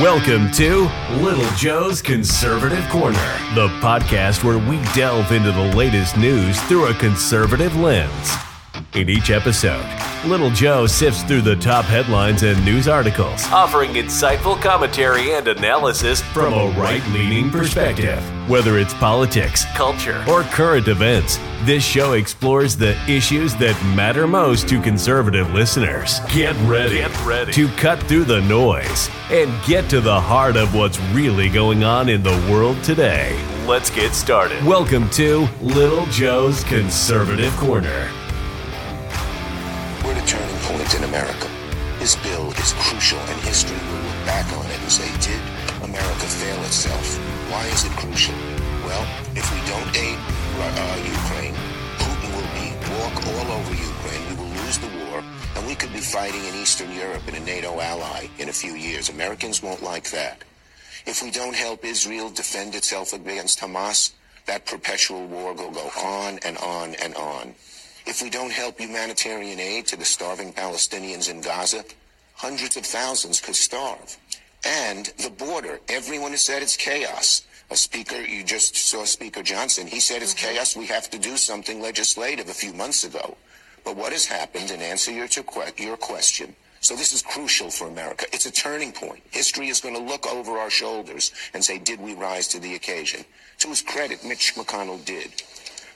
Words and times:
Welcome 0.00 0.50
to 0.54 0.90
Little 1.22 1.48
Joe's 1.54 2.02
Conservative 2.02 2.84
Corner, 2.88 3.12
the 3.54 3.68
podcast 3.78 4.42
where 4.42 4.58
we 4.58 4.82
delve 4.92 5.30
into 5.30 5.52
the 5.52 5.72
latest 5.76 6.16
news 6.16 6.60
through 6.62 6.86
a 6.86 6.94
conservative 6.94 7.76
lens. 7.76 8.43
In 8.94 9.08
each 9.08 9.30
episode, 9.30 9.84
Little 10.24 10.50
Joe 10.50 10.86
sifts 10.86 11.24
through 11.24 11.40
the 11.40 11.56
top 11.56 11.84
headlines 11.84 12.44
and 12.44 12.64
news 12.64 12.86
articles, 12.86 13.44
offering 13.50 13.94
insightful 13.94 14.56
commentary 14.62 15.32
and 15.32 15.48
analysis 15.48 16.22
from 16.22 16.52
a 16.52 16.70
right 16.78 17.04
leaning 17.08 17.50
perspective. 17.50 18.22
Whether 18.48 18.78
it's 18.78 18.94
politics, 18.94 19.64
culture, 19.74 20.24
or 20.28 20.44
current 20.44 20.86
events, 20.86 21.40
this 21.64 21.84
show 21.84 22.12
explores 22.12 22.76
the 22.76 22.96
issues 23.10 23.56
that 23.56 23.74
matter 23.96 24.28
most 24.28 24.68
to 24.68 24.80
conservative 24.80 25.50
listeners. 25.52 26.20
Get 26.32 26.54
ready, 26.58 26.98
get 26.98 27.26
ready 27.26 27.50
to 27.50 27.66
cut 27.70 28.00
through 28.04 28.26
the 28.26 28.42
noise 28.42 29.10
and 29.28 29.52
get 29.66 29.90
to 29.90 30.00
the 30.00 30.20
heart 30.20 30.56
of 30.56 30.72
what's 30.72 31.00
really 31.10 31.48
going 31.48 31.82
on 31.82 32.08
in 32.08 32.22
the 32.22 32.48
world 32.48 32.80
today. 32.84 33.36
Let's 33.66 33.90
get 33.90 34.14
started. 34.14 34.64
Welcome 34.64 35.10
to 35.10 35.48
Little 35.60 36.06
Joe's 36.06 36.62
Conservative 36.62 37.52
Corner. 37.56 38.08
In 40.94 41.04
America. 41.04 41.50
This 41.98 42.14
bill 42.22 42.50
is 42.52 42.72
crucial, 42.74 43.18
and 43.18 43.40
history 43.40 43.76
will 43.76 44.02
look 44.06 44.20
back 44.26 44.46
on 44.56 44.66
it 44.66 44.78
and 44.78 44.90
say, 44.90 45.08
did 45.18 45.40
America 45.82 46.26
fail 46.26 46.60
itself? 46.64 47.18
Why 47.50 47.66
is 47.66 47.84
it 47.84 47.92
crucial? 47.92 48.34
Well, 48.86 49.04
if 49.34 49.46
we 49.50 49.58
don't 49.66 49.90
aid 49.96 50.18
uh, 50.58 50.96
Ukraine, 51.02 51.54
Putin 51.98 52.30
will 52.36 52.50
be 52.54 52.66
walk 52.98 53.16
all 53.26 53.48
over 53.58 53.74
Ukraine. 53.74 54.22
We 54.30 54.34
will 54.42 54.54
lose 54.62 54.78
the 54.78 54.92
war, 55.04 55.22
and 55.56 55.66
we 55.66 55.74
could 55.74 55.92
be 55.92 56.00
fighting 56.00 56.44
in 56.44 56.54
Eastern 56.54 56.92
Europe 56.92 57.26
in 57.26 57.34
a 57.34 57.40
NATO 57.40 57.80
ally 57.80 58.28
in 58.38 58.48
a 58.48 58.52
few 58.52 58.74
years. 58.74 59.08
Americans 59.08 59.62
won't 59.62 59.82
like 59.82 60.10
that. 60.10 60.44
If 61.06 61.22
we 61.22 61.30
don't 61.30 61.56
help 61.56 61.84
Israel 61.84 62.30
defend 62.30 62.74
itself 62.74 63.12
against 63.12 63.60
Hamas, 63.60 64.12
that 64.46 64.66
perpetual 64.66 65.26
war 65.26 65.54
will 65.54 65.70
go 65.70 65.90
on 65.98 66.38
and 66.44 66.56
on 66.58 66.94
and 66.96 67.14
on. 67.14 67.54
If 68.06 68.22
we 68.22 68.30
don't 68.30 68.52
help 68.52 68.78
humanitarian 68.78 69.58
aid 69.58 69.86
to 69.86 69.96
the 69.96 70.04
starving 70.04 70.52
Palestinians 70.52 71.30
in 71.30 71.40
Gaza, 71.40 71.84
hundreds 72.34 72.76
of 72.76 72.84
thousands 72.84 73.40
could 73.40 73.56
starve. 73.56 74.16
And 74.64 75.06
the 75.22 75.30
border, 75.30 75.80
everyone 75.88 76.32
has 76.32 76.42
said 76.42 76.62
it's 76.62 76.76
chaos. 76.76 77.42
A 77.70 77.76
speaker, 77.76 78.20
you 78.20 78.44
just 78.44 78.76
saw 78.76 79.04
Speaker 79.04 79.42
Johnson, 79.42 79.86
he 79.86 80.00
said 80.00 80.22
it's 80.22 80.34
mm-hmm. 80.34 80.54
chaos. 80.54 80.76
We 80.76 80.86
have 80.86 81.10
to 81.10 81.18
do 81.18 81.36
something 81.36 81.80
legislative 81.80 82.48
a 82.48 82.54
few 82.54 82.74
months 82.74 83.04
ago. 83.04 83.36
But 83.84 83.96
what 83.96 84.12
has 84.12 84.26
happened, 84.26 84.70
in 84.70 84.80
answer 84.80 85.10
your, 85.10 85.28
to 85.28 85.44
your 85.78 85.96
question, 85.96 86.54
so 86.80 86.94
this 86.94 87.14
is 87.14 87.22
crucial 87.22 87.70
for 87.70 87.88
America. 87.88 88.26
It's 88.32 88.44
a 88.44 88.52
turning 88.52 88.92
point. 88.92 89.22
History 89.30 89.68
is 89.68 89.80
going 89.80 89.94
to 89.94 90.00
look 90.02 90.30
over 90.30 90.58
our 90.58 90.68
shoulders 90.68 91.32
and 91.54 91.64
say, 91.64 91.78
did 91.78 91.98
we 91.98 92.14
rise 92.14 92.46
to 92.48 92.60
the 92.60 92.74
occasion? 92.74 93.24
To 93.60 93.68
his 93.68 93.80
credit, 93.80 94.22
Mitch 94.22 94.54
McConnell 94.54 95.02
did. 95.04 95.42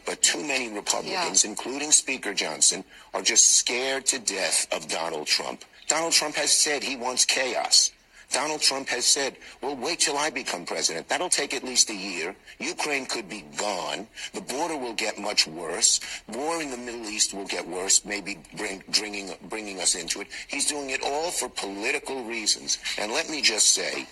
But 0.09 0.23
too 0.23 0.43
many 0.43 0.73
Republicans, 0.73 1.45
yeah. 1.45 1.51
including 1.51 1.93
Speaker 1.93 2.33
Johnson, 2.33 2.83
are 3.13 3.21
just 3.21 3.59
scared 3.59 4.07
to 4.07 4.19
death 4.19 4.67
of 4.73 4.89
Donald 4.89 5.27
Trump. 5.27 5.67
Donald 5.87 6.15
Trump 6.15 6.35
has 6.37 6.51
said 6.51 6.83
he 6.83 6.97
wants 6.97 7.27
chaos. 7.27 7.93
Donald 8.33 8.63
Trump 8.63 8.89
has 8.89 9.05
said, 9.05 9.37
well, 9.61 9.77
wait 9.77 10.01
till 10.01 10.17
I 10.17 10.31
become 10.31 10.65
president. 10.65 11.09
That'll 11.09 11.29
take 11.29 11.53
at 11.53 11.63
least 11.63 11.91
a 11.91 11.95
year. 11.95 12.35
Ukraine 12.59 13.05
could 13.05 13.29
be 13.29 13.45
gone. 13.59 14.07
The 14.33 14.41
border 14.41 14.79
will 14.79 14.95
get 14.95 15.19
much 15.19 15.47
worse. 15.47 16.01
War 16.29 16.63
in 16.63 16.71
the 16.71 16.79
Middle 16.79 17.07
East 17.07 17.35
will 17.35 17.47
get 17.47 17.69
worse, 17.69 18.03
maybe 18.07 18.39
bring, 18.57 18.83
bringing, 18.99 19.33
bringing 19.51 19.79
us 19.79 19.95
into 19.95 20.23
it. 20.23 20.29
He's 20.47 20.65
doing 20.65 20.89
it 20.89 21.03
all 21.05 21.31
for 21.31 21.51
political 21.51 22.25
reasons. 22.25 22.79
And 22.97 23.13
let 23.13 23.29
me 23.29 23.43
just 23.43 23.75
say, 23.75 24.07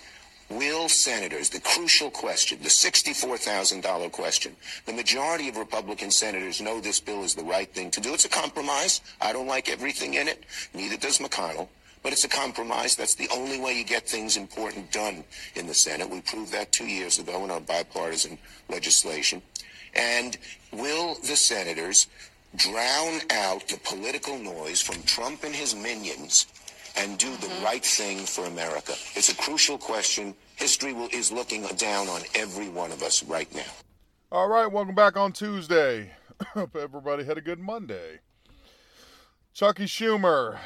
Will 0.49 0.87
senators, 0.87 1.49
the 1.49 1.59
crucial 1.59 2.09
question, 2.09 2.59
the 2.61 2.69
$64,000 2.69 4.11
question, 4.13 4.55
the 4.85 4.93
majority 4.93 5.49
of 5.49 5.57
Republican 5.57 6.09
senators 6.09 6.61
know 6.61 6.79
this 6.79 7.01
bill 7.01 7.23
is 7.23 7.35
the 7.35 7.43
right 7.43 7.69
thing 7.73 7.91
to 7.91 7.99
do. 7.99 8.13
It's 8.13 8.23
a 8.23 8.29
compromise. 8.29 9.01
I 9.19 9.33
don't 9.33 9.47
like 9.47 9.69
everything 9.69 10.13
in 10.13 10.29
it. 10.29 10.45
Neither 10.73 10.95
does 10.95 11.19
McConnell. 11.19 11.67
But 12.01 12.13
it's 12.13 12.23
a 12.23 12.29
compromise. 12.29 12.95
That's 12.95 13.15
the 13.15 13.27
only 13.35 13.59
way 13.59 13.77
you 13.77 13.83
get 13.83 14.07
things 14.07 14.37
important 14.37 14.91
done 14.93 15.25
in 15.55 15.67
the 15.67 15.73
Senate. 15.73 16.09
We 16.09 16.21
proved 16.21 16.53
that 16.53 16.71
two 16.71 16.87
years 16.87 17.19
ago 17.19 17.43
in 17.43 17.51
our 17.51 17.59
bipartisan 17.59 18.37
legislation. 18.69 19.41
And 19.93 20.37
will 20.71 21.15
the 21.15 21.35
senators 21.35 22.07
drown 22.55 23.19
out 23.31 23.67
the 23.67 23.79
political 23.83 24.37
noise 24.37 24.81
from 24.81 25.03
Trump 25.03 25.43
and 25.43 25.53
his 25.53 25.75
minions 25.75 26.47
and 26.97 27.17
do 27.17 27.29
the 27.37 27.47
mm-hmm. 27.47 27.63
right 27.63 27.85
thing 27.85 28.19
for 28.19 28.45
America? 28.45 28.93
It's 29.15 29.31
a 29.31 29.35
crucial 29.35 29.77
question. 29.77 30.35
History 30.55 30.93
will, 30.93 31.09
is 31.11 31.31
looking 31.31 31.63
down 31.77 32.07
on 32.07 32.21
every 32.35 32.69
one 32.69 32.91
of 32.91 33.03
us 33.03 33.23
right 33.23 33.53
now. 33.53 33.71
All 34.31 34.47
right, 34.47 34.71
welcome 34.71 34.95
back 34.95 35.15
on 35.15 35.31
Tuesday. 35.31 36.11
Hope 36.53 36.75
everybody 36.75 37.23
had 37.23 37.37
a 37.37 37.41
good 37.41 37.59
Monday. 37.59 38.19
Chuckie 39.53 39.85
Schumer 39.85 40.57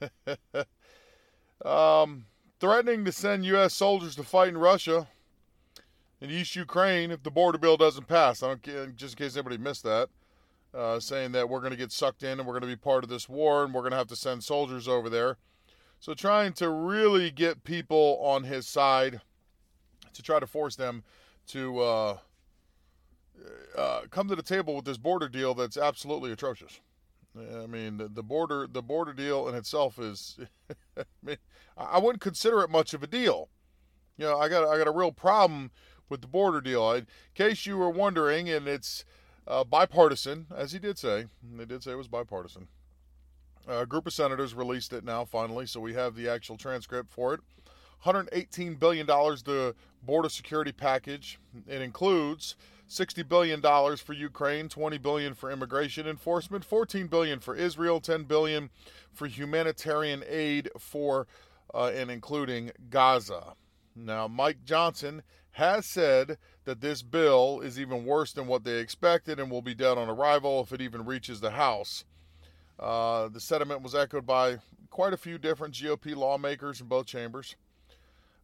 um, 1.64 2.26
threatening 2.60 3.04
to 3.04 3.12
send 3.12 3.44
U.S. 3.46 3.74
soldiers 3.74 4.16
to 4.16 4.22
fight 4.22 4.48
in 4.48 4.58
Russia 4.58 5.08
in 6.20 6.30
East 6.30 6.56
Ukraine 6.56 7.10
if 7.10 7.22
the 7.22 7.30
border 7.30 7.58
bill 7.58 7.76
doesn't 7.76 8.08
pass. 8.08 8.42
I 8.42 8.48
don't 8.48 8.96
just 8.96 9.18
in 9.18 9.24
case 9.26 9.36
anybody 9.36 9.58
missed 9.58 9.82
that 9.82 10.08
uh, 10.74 10.98
saying 11.00 11.32
that 11.32 11.48
we're 11.48 11.60
going 11.60 11.72
to 11.72 11.76
get 11.76 11.92
sucked 11.92 12.22
in 12.22 12.38
and 12.38 12.46
we're 12.46 12.54
going 12.54 12.62
to 12.62 12.66
be 12.66 12.76
part 12.76 13.04
of 13.04 13.10
this 13.10 13.28
war 13.28 13.64
and 13.64 13.72
we're 13.72 13.82
going 13.82 13.92
to 13.92 13.96
have 13.96 14.08
to 14.08 14.16
send 14.16 14.42
soldiers 14.42 14.88
over 14.88 15.08
there. 15.08 15.36
So, 16.00 16.14
trying 16.14 16.52
to 16.54 16.68
really 16.68 17.30
get 17.30 17.64
people 17.64 18.18
on 18.20 18.44
his 18.44 18.66
side 18.66 19.20
to 20.12 20.22
try 20.22 20.38
to 20.38 20.46
force 20.46 20.76
them 20.76 21.02
to 21.48 21.80
uh, 21.80 22.18
uh, 23.76 24.00
come 24.10 24.28
to 24.28 24.36
the 24.36 24.42
table 24.42 24.74
with 24.76 24.84
this 24.84 24.98
border 24.98 25.28
deal 25.28 25.54
that's 25.54 25.76
absolutely 25.76 26.32
atrocious. 26.32 26.80
I 27.36 27.66
mean, 27.66 27.96
the, 27.96 28.22
border 28.22 28.68
the 28.70 28.82
border 28.82 29.12
deal 29.12 29.48
in 29.48 29.56
itself 29.56 29.98
is, 29.98 30.38
I, 30.96 31.04
mean, 31.22 31.36
I 31.76 31.98
wouldn't 31.98 32.22
consider 32.22 32.62
it 32.62 32.70
much 32.70 32.94
of 32.94 33.02
a 33.02 33.08
deal. 33.08 33.48
You 34.16 34.26
know, 34.26 34.38
I 34.38 34.48
got 34.48 34.68
I 34.68 34.78
got 34.78 34.86
a 34.86 34.92
real 34.92 35.10
problem 35.10 35.72
with 36.08 36.20
the 36.20 36.28
border 36.28 36.60
deal. 36.60 36.92
In 36.92 37.08
case 37.34 37.66
you 37.66 37.76
were 37.76 37.90
wondering, 37.90 38.48
and 38.48 38.68
it's 38.68 39.04
uh, 39.46 39.64
bipartisan, 39.64 40.46
as 40.54 40.72
he 40.72 40.78
did 40.78 40.98
say. 40.98 41.26
They 41.56 41.64
did 41.64 41.82
say 41.82 41.92
it 41.92 41.98
was 41.98 42.08
bipartisan. 42.08 42.68
A 43.66 43.86
group 43.86 44.06
of 44.06 44.12
senators 44.12 44.54
released 44.54 44.92
it 44.92 45.04
now, 45.04 45.24
finally, 45.24 45.66
so 45.66 45.80
we 45.80 45.94
have 45.94 46.14
the 46.14 46.28
actual 46.28 46.56
transcript 46.56 47.10
for 47.10 47.34
it. 47.34 47.40
$118 48.04 48.78
billion 48.78 49.06
the 49.06 49.74
border 50.02 50.28
security 50.28 50.72
package. 50.72 51.38
It 51.66 51.80
includes 51.80 52.56
$60 52.90 53.26
billion 53.26 53.62
for 53.96 54.12
Ukraine, 54.12 54.68
20 54.68 54.98
billion 54.98 55.34
for 55.34 55.50
immigration 55.50 56.06
enforcement, 56.06 56.64
14 56.64 57.06
billion 57.06 57.40
for 57.40 57.54
Israel, 57.56 58.00
10 58.00 58.24
billion 58.24 58.68
for 59.12 59.26
humanitarian 59.26 60.22
aid 60.28 60.68
for 60.78 61.26
uh, 61.72 61.90
and 61.94 62.10
including 62.10 62.70
Gaza. 62.90 63.54
Now, 63.96 64.28
Mike 64.28 64.64
Johnson 64.64 65.22
has 65.54 65.86
said 65.86 66.36
that 66.64 66.80
this 66.80 67.00
bill 67.02 67.60
is 67.60 67.78
even 67.78 68.04
worse 68.04 68.32
than 68.32 68.48
what 68.48 68.64
they 68.64 68.78
expected 68.78 69.38
and 69.38 69.50
will 69.50 69.62
be 69.62 69.74
dead 69.74 69.96
on 69.96 70.08
arrival 70.08 70.60
if 70.60 70.72
it 70.72 70.80
even 70.80 71.04
reaches 71.04 71.40
the 71.40 71.52
House. 71.52 72.04
Uh, 72.78 73.28
the 73.28 73.38
sentiment 73.38 73.80
was 73.80 73.94
echoed 73.94 74.26
by 74.26 74.58
quite 74.90 75.12
a 75.12 75.16
few 75.16 75.38
different 75.38 75.74
GOP 75.74 76.16
lawmakers 76.16 76.80
in 76.80 76.88
both 76.88 77.06
chambers. 77.06 77.54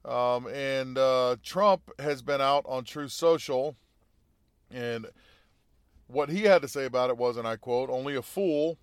Um, 0.05 0.47
and 0.47 0.97
uh, 0.97 1.37
Trump 1.43 1.91
has 1.99 2.23
been 2.23 2.41
out 2.41 2.65
on 2.69 2.85
Truth 2.85 3.11
Social, 3.11 3.75
and 4.71 5.07
what 6.07 6.29
he 6.29 6.43
had 6.43 6.63
to 6.63 6.69
say 6.69 6.85
about 6.85 7.11
it 7.11 7.19
was, 7.19 7.37
and 7.37 7.47
I 7.47 7.57
quote, 7.57 7.91
only 7.91 8.15
a 8.15 8.23
fool 8.23 8.79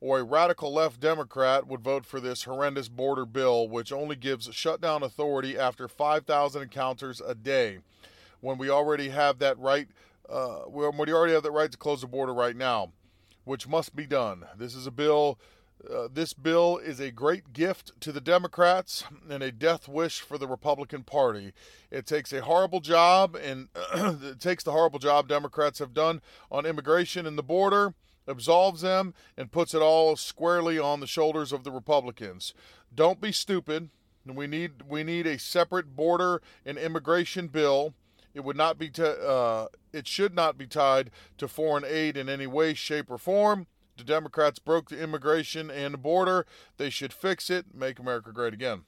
or 0.00 0.18
a 0.18 0.24
radical 0.24 0.72
left 0.72 0.98
Democrat 1.00 1.66
would 1.66 1.82
vote 1.82 2.06
for 2.06 2.20
this 2.20 2.44
horrendous 2.44 2.88
border 2.88 3.26
bill, 3.26 3.68
which 3.68 3.92
only 3.92 4.16
gives 4.16 4.52
shutdown 4.54 5.02
authority 5.02 5.58
after 5.58 5.88
5,000 5.88 6.62
encounters 6.62 7.20
a 7.20 7.34
day, 7.34 7.78
when 8.40 8.56
we 8.56 8.70
already 8.70 9.10
have 9.10 9.38
that 9.38 9.58
right. 9.58 9.88
Uh, 10.28 10.60
we 10.68 10.84
already 10.84 11.32
have 11.34 11.42
the 11.42 11.50
right 11.50 11.70
to 11.70 11.78
close 11.78 12.00
the 12.00 12.06
border 12.06 12.32
right 12.32 12.56
now, 12.56 12.92
which 13.44 13.68
must 13.68 13.94
be 13.94 14.06
done. 14.06 14.44
This 14.56 14.74
is 14.74 14.86
a 14.86 14.90
bill. 14.90 15.38
Uh, 15.90 16.08
this 16.12 16.34
bill 16.34 16.76
is 16.76 17.00
a 17.00 17.10
great 17.10 17.54
gift 17.54 17.98
to 18.00 18.12
the 18.12 18.20
Democrats 18.20 19.02
and 19.30 19.42
a 19.42 19.50
death 19.50 19.88
wish 19.88 20.20
for 20.20 20.36
the 20.36 20.46
Republican 20.46 21.02
Party. 21.02 21.52
It 21.90 22.06
takes 22.06 22.32
a 22.32 22.42
horrible 22.42 22.80
job, 22.80 23.34
and 23.34 23.68
it 23.94 24.40
takes 24.40 24.62
the 24.62 24.72
horrible 24.72 24.98
job 24.98 25.26
Democrats 25.26 25.78
have 25.78 25.94
done 25.94 26.20
on 26.50 26.64
immigration 26.64 27.26
and 27.26 27.36
the 27.36 27.42
border 27.42 27.94
absolves 28.26 28.82
them, 28.82 29.14
and 29.36 29.52
puts 29.52 29.74
it 29.74 29.82
all 29.82 30.16
squarely 30.16 30.78
on 30.78 31.00
the 31.00 31.06
shoulders 31.06 31.52
of 31.52 31.64
the 31.64 31.72
Republicans. 31.72 32.54
Don't 32.94 33.20
be 33.20 33.32
stupid. 33.32 33.90
We 34.26 34.46
need 34.46 34.82
we 34.88 35.02
need 35.02 35.26
a 35.26 35.38
separate 35.38 35.96
border 35.96 36.42
and 36.64 36.78
immigration 36.78 37.48
bill. 37.48 37.94
It 38.34 38.44
would 38.44 38.56
not 38.56 38.78
be 38.78 38.90
uh, 38.98 39.66
it 39.92 40.06
should 40.06 40.34
not 40.34 40.56
be 40.56 40.66
tied 40.66 41.10
to 41.38 41.48
foreign 41.48 41.84
aid 41.84 42.16
in 42.16 42.28
any 42.28 42.46
way, 42.46 42.74
shape, 42.74 43.10
or 43.10 43.18
form. 43.18 43.66
The 43.96 44.04
Democrats 44.04 44.58
broke 44.58 44.88
the 44.88 45.02
immigration 45.02 45.70
and 45.70 45.94
the 45.94 45.98
border. 45.98 46.46
They 46.76 46.90
should 46.90 47.12
fix 47.12 47.50
it. 47.50 47.66
Make 47.74 47.98
America 47.98 48.32
great 48.32 48.54
again. 48.54 48.82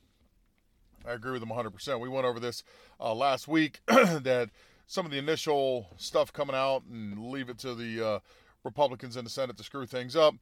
I 1.06 1.12
agree 1.12 1.32
with 1.32 1.40
them 1.40 1.50
100%. 1.50 2.00
We 2.00 2.08
went 2.08 2.26
over 2.26 2.38
this 2.38 2.62
uh, 3.00 3.12
last 3.14 3.48
week 3.48 3.80
that 3.86 4.50
some 4.86 5.04
of 5.04 5.12
the 5.12 5.18
initial 5.18 5.88
stuff 5.96 6.32
coming 6.32 6.54
out 6.54 6.84
and 6.90 7.30
leave 7.30 7.48
it 7.48 7.58
to 7.58 7.74
the 7.74 8.06
uh, 8.06 8.18
Republicans 8.64 9.16
in 9.16 9.24
the 9.24 9.30
Senate 9.30 9.56
to 9.56 9.64
screw 9.64 9.86
things 9.86 10.16
up. 10.16 10.34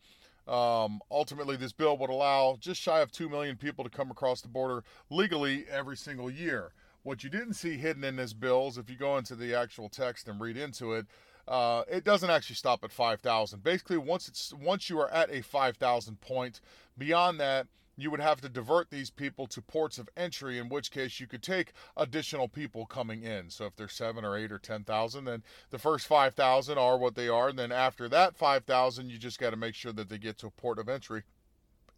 Um, 0.49 1.01
ultimately, 1.11 1.57
this 1.57 1.73
bill 1.73 1.97
would 1.99 2.11
allow 2.11 2.57
just 2.59 2.81
shy 2.81 3.01
of 3.01 3.13
2 3.13 3.29
million 3.29 3.57
people 3.57 3.85
to 3.85 3.91
come 3.91 4.11
across 4.11 4.41
the 4.41 4.49
border 4.49 4.83
legally 5.11 5.67
every 5.71 5.97
single 5.97 6.31
year. 6.31 6.73
What 7.03 7.25
you 7.25 7.31
didn't 7.31 7.55
see 7.55 7.79
hidden 7.79 8.05
in 8.05 8.17
this 8.17 8.33
bill 8.33 8.69
is 8.69 8.79
if 8.79 8.91
you 8.91 8.97
go 8.97 9.17
into 9.17 9.35
the 9.35 9.55
actual 9.55 9.89
text 9.89 10.29
and 10.29 10.41
read 10.41 10.57
into 10.57 10.93
it, 10.95 11.07
uh, 11.49 11.83
it 11.91 12.05
doesn't 12.05 12.31
actually 12.31 12.57
stop 12.57 12.85
at 12.85 12.93
5,000. 12.93 13.63
Basically, 13.63 13.97
once 13.97 14.29
it's 14.29 14.53
once 14.53 14.91
you 14.91 14.99
are 15.01 15.11
at 15.11 15.31
a 15.31 15.43
5,000 15.43 16.21
point, 16.21 16.61
beyond 16.99 17.41
that, 17.41 17.67
you 18.03 18.11
would 18.11 18.21
have 18.21 18.41
to 18.41 18.49
divert 18.49 18.91
these 18.91 19.11
people 19.11 19.47
to 19.49 19.63
ports 19.63 19.99
of 19.99 20.09
entry, 20.17 20.59
in 20.59 20.69
which 20.69 20.91
case 20.91 21.21
you 21.21 21.27
could 21.27 21.43
take 21.43 21.73
additional 21.97 22.49
people 22.49 22.87
coming 22.87 23.23
in. 23.23 23.51
So 23.51 23.67
if 23.67 23.77
there's 23.77 23.93
seven 23.93 24.25
or 24.25 24.37
eight 24.37 24.53
or 24.53 24.59
10,000, 24.59 25.25
then 25.25 25.43
the 25.71 25.79
first 25.79 26.07
5,000 26.07 26.79
are 26.79 26.99
what 26.99 27.15
they 27.15 27.29
are. 27.29 27.49
And 27.49 27.59
then 27.59 27.73
after 27.73 28.09
that 28.09 28.37
5,000, 28.37 29.11
you 29.11 29.19
just 29.19 29.39
got 29.39 29.51
to 29.51 29.57
make 29.57 29.75
sure 29.75 29.93
that 29.93 30.09
they 30.09 30.19
get 30.19 30.39
to 30.39 30.47
a 30.47 30.51
port 30.51 30.79
of 30.79 30.89
entry. 30.89 31.23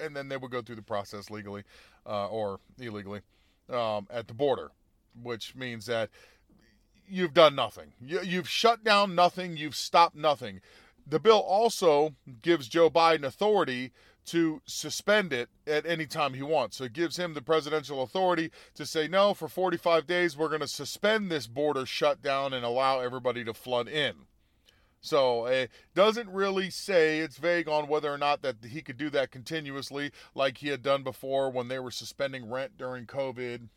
And 0.00 0.16
then 0.16 0.28
they 0.28 0.36
would 0.36 0.50
go 0.50 0.62
through 0.62 0.76
the 0.76 0.82
process 0.82 1.30
legally 1.30 1.62
uh, 2.06 2.28
or 2.28 2.60
illegally 2.78 3.20
um, 3.70 4.06
at 4.10 4.26
the 4.28 4.34
border, 4.34 4.70
which 5.22 5.54
means 5.54 5.86
that 5.86 6.10
you've 7.06 7.34
done 7.34 7.54
nothing. 7.54 7.92
You, 8.00 8.20
you've 8.22 8.48
shut 8.48 8.82
down 8.82 9.14
nothing. 9.14 9.56
You've 9.56 9.76
stopped 9.76 10.16
nothing. 10.16 10.60
The 11.06 11.18
bill 11.18 11.40
also 11.40 12.14
gives 12.42 12.68
Joe 12.68 12.88
Biden 12.88 13.24
authority 13.24 13.92
to 14.26 14.62
suspend 14.64 15.32
it 15.32 15.48
at 15.66 15.86
any 15.86 16.06
time 16.06 16.34
he 16.34 16.42
wants. 16.42 16.76
So 16.76 16.84
it 16.84 16.92
gives 16.92 17.18
him 17.18 17.34
the 17.34 17.42
presidential 17.42 18.02
authority 18.02 18.50
to 18.74 18.86
say, 18.86 19.08
no, 19.08 19.34
for 19.34 19.48
45 19.48 20.06
days, 20.06 20.36
we're 20.36 20.48
going 20.48 20.60
to 20.60 20.68
suspend 20.68 21.30
this 21.30 21.46
border 21.46 21.86
shutdown 21.86 22.52
and 22.52 22.64
allow 22.64 23.00
everybody 23.00 23.44
to 23.44 23.54
flood 23.54 23.88
in. 23.88 24.26
So 25.00 25.46
it 25.46 25.70
doesn't 25.96 26.30
really 26.30 26.70
say, 26.70 27.18
it's 27.18 27.36
vague 27.36 27.68
on 27.68 27.88
whether 27.88 28.12
or 28.12 28.18
not 28.18 28.42
that 28.42 28.64
he 28.64 28.82
could 28.82 28.96
do 28.96 29.10
that 29.10 29.32
continuously 29.32 30.12
like 30.32 30.58
he 30.58 30.68
had 30.68 30.82
done 30.82 31.02
before 31.02 31.50
when 31.50 31.66
they 31.66 31.80
were 31.80 31.90
suspending 31.90 32.48
rent 32.48 32.78
during 32.78 33.06
COVID 33.06 33.68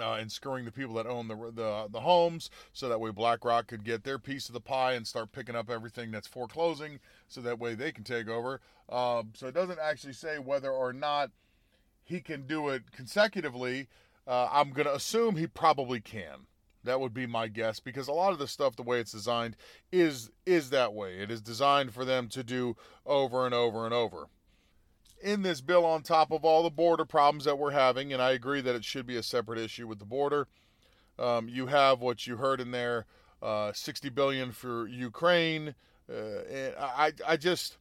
uh, 0.00 0.14
and 0.14 0.30
screwing 0.30 0.64
the 0.64 0.72
people 0.72 0.94
that 0.94 1.06
own 1.06 1.28
the, 1.28 1.36
the 1.54 1.88
the 1.90 2.00
homes, 2.00 2.50
so 2.72 2.88
that 2.88 3.00
way 3.00 3.10
BlackRock 3.10 3.66
could 3.66 3.84
get 3.84 4.04
their 4.04 4.18
piece 4.18 4.48
of 4.48 4.52
the 4.52 4.60
pie 4.60 4.92
and 4.92 5.06
start 5.06 5.32
picking 5.32 5.56
up 5.56 5.70
everything 5.70 6.10
that's 6.10 6.26
foreclosing, 6.26 7.00
so 7.28 7.40
that 7.40 7.58
way 7.58 7.74
they 7.74 7.92
can 7.92 8.04
take 8.04 8.28
over. 8.28 8.60
Um, 8.88 9.30
so 9.34 9.46
it 9.46 9.54
doesn't 9.54 9.78
actually 9.80 10.12
say 10.12 10.38
whether 10.38 10.70
or 10.70 10.92
not 10.92 11.30
he 12.04 12.20
can 12.20 12.46
do 12.46 12.68
it 12.68 12.90
consecutively. 12.92 13.88
Uh, 14.26 14.48
I'm 14.52 14.72
to 14.74 14.94
assume 14.94 15.36
he 15.36 15.46
probably 15.46 16.00
can. 16.00 16.46
That 16.84 17.00
would 17.00 17.12
be 17.12 17.26
my 17.26 17.48
guess 17.48 17.80
because 17.80 18.08
a 18.08 18.12
lot 18.12 18.32
of 18.32 18.38
the 18.38 18.46
stuff, 18.46 18.76
the 18.76 18.82
way 18.82 19.00
it's 19.00 19.12
designed, 19.12 19.56
is 19.90 20.30
is 20.46 20.70
that 20.70 20.94
way. 20.94 21.18
It 21.18 21.30
is 21.30 21.40
designed 21.40 21.92
for 21.92 22.04
them 22.04 22.28
to 22.28 22.44
do 22.44 22.76
over 23.04 23.44
and 23.46 23.54
over 23.54 23.84
and 23.84 23.94
over 23.94 24.28
in 25.22 25.42
this 25.42 25.60
bill 25.60 25.84
on 25.84 26.02
top 26.02 26.30
of 26.30 26.44
all 26.44 26.62
the 26.62 26.70
border 26.70 27.04
problems 27.04 27.44
that 27.44 27.58
we're 27.58 27.70
having, 27.70 28.12
and 28.12 28.22
I 28.22 28.32
agree 28.32 28.60
that 28.60 28.74
it 28.74 28.84
should 28.84 29.06
be 29.06 29.16
a 29.16 29.22
separate 29.22 29.58
issue 29.58 29.86
with 29.86 29.98
the 29.98 30.04
border. 30.04 30.46
Um, 31.18 31.48
you 31.48 31.66
have 31.66 32.00
what 32.00 32.26
you 32.26 32.36
heard 32.36 32.60
in 32.60 32.70
there, 32.70 33.06
uh, 33.42 33.72
60 33.72 34.08
billion 34.10 34.52
for 34.52 34.86
Ukraine. 34.86 35.74
Uh, 36.10 36.42
and 36.50 36.74
I, 36.78 37.12
I 37.26 37.36
just, 37.36 37.76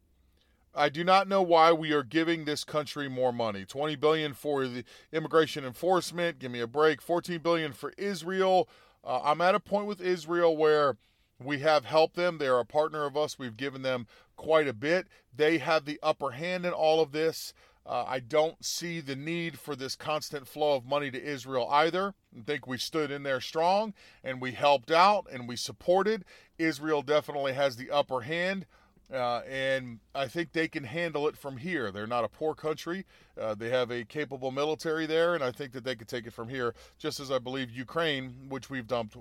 I 0.76 0.90
do 0.90 1.04
not 1.04 1.28
know 1.28 1.42
why 1.42 1.72
we 1.72 1.92
are 1.94 2.04
giving 2.04 2.46
this 2.46 2.64
country 2.64 3.08
more 3.08 3.32
money. 3.32 3.64
20 3.64 3.96
billion 3.96 4.34
for 4.34 4.68
the 4.68 4.84
immigration 5.14 5.64
enforcement. 5.64 6.40
Give 6.40 6.52
me 6.52 6.60
a 6.60 6.68
break. 6.68 7.02
14 7.02 7.40
billion 7.40 7.74
for 7.74 7.94
Israel. 7.98 8.68
Uh, 9.04 9.22
I'm 9.24 9.42
at 9.42 9.56
a 9.56 9.60
point 9.60 9.86
with 9.86 10.02
Israel 10.02 10.58
where 10.58 10.98
we 11.42 11.60
have 11.60 11.86
helped 11.86 12.16
them. 12.16 12.38
They're 12.38 12.60
a 12.60 12.66
partner 12.66 13.06
of 13.06 13.16
us. 13.16 13.38
We've 13.38 13.56
given 13.56 13.84
them 13.84 14.08
quite 14.38 14.68
a 14.68 14.74
bit. 14.74 15.08
They 15.36 15.58
have 15.58 15.86
the 15.86 16.00
upper 16.02 16.32
hand 16.32 16.66
in 16.66 16.72
all 16.72 17.02
of 17.02 17.12
this. 17.12 17.54
Uh, 17.86 18.04
I 18.06 18.20
don't 18.20 18.64
see 18.64 19.00
the 19.00 19.16
need 19.16 19.58
for 19.60 19.74
this 19.76 19.96
constant 19.96 20.48
flow 20.48 20.76
of 20.76 20.86
money 20.86 21.10
to 21.10 21.24
Israel 21.24 21.70
either. 21.72 22.14
I 22.38 22.42
think 22.42 22.68
we 22.68 22.78
stood 22.78 23.12
in 23.12 23.24
there 23.24 23.40
strong 23.40 23.94
and 24.24 24.42
we 24.42 24.52
helped 24.52 24.92
out 24.92 25.26
and 25.32 25.48
we 25.48 25.56
supported. 25.56 26.26
Israel 26.58 27.02
definitely 27.02 27.54
has 27.54 27.78
the 27.78 27.90
upper 27.90 28.22
hand. 28.22 28.66
Uh, 29.12 29.40
and 29.50 30.00
I 30.14 30.28
think 30.28 30.52
they 30.52 30.68
can 30.68 30.84
handle 30.84 31.30
it 31.30 31.38
from 31.38 31.58
here. 31.58 31.92
They're 31.92 32.08
not 32.08 32.26
a 32.26 32.28
poor 32.28 32.54
country. 32.54 33.06
Uh, 33.40 33.56
they 33.56 33.70
have 33.70 33.90
a 33.90 34.04
capable 34.04 34.52
military 34.52 35.06
there, 35.06 35.34
and 35.34 35.44
I 35.44 35.52
think 35.52 35.72
that 35.74 35.86
they 35.86 35.96
could 35.96 36.10
take 36.10 36.28
it 36.28 36.34
from 36.34 36.50
here, 36.50 36.76
just 36.98 37.22
as 37.22 37.32
I 37.32 37.40
believe 37.40 37.72
Ukraine, 37.72 38.48
which 38.50 38.70
we've 38.70 38.88
dumped 38.88 39.16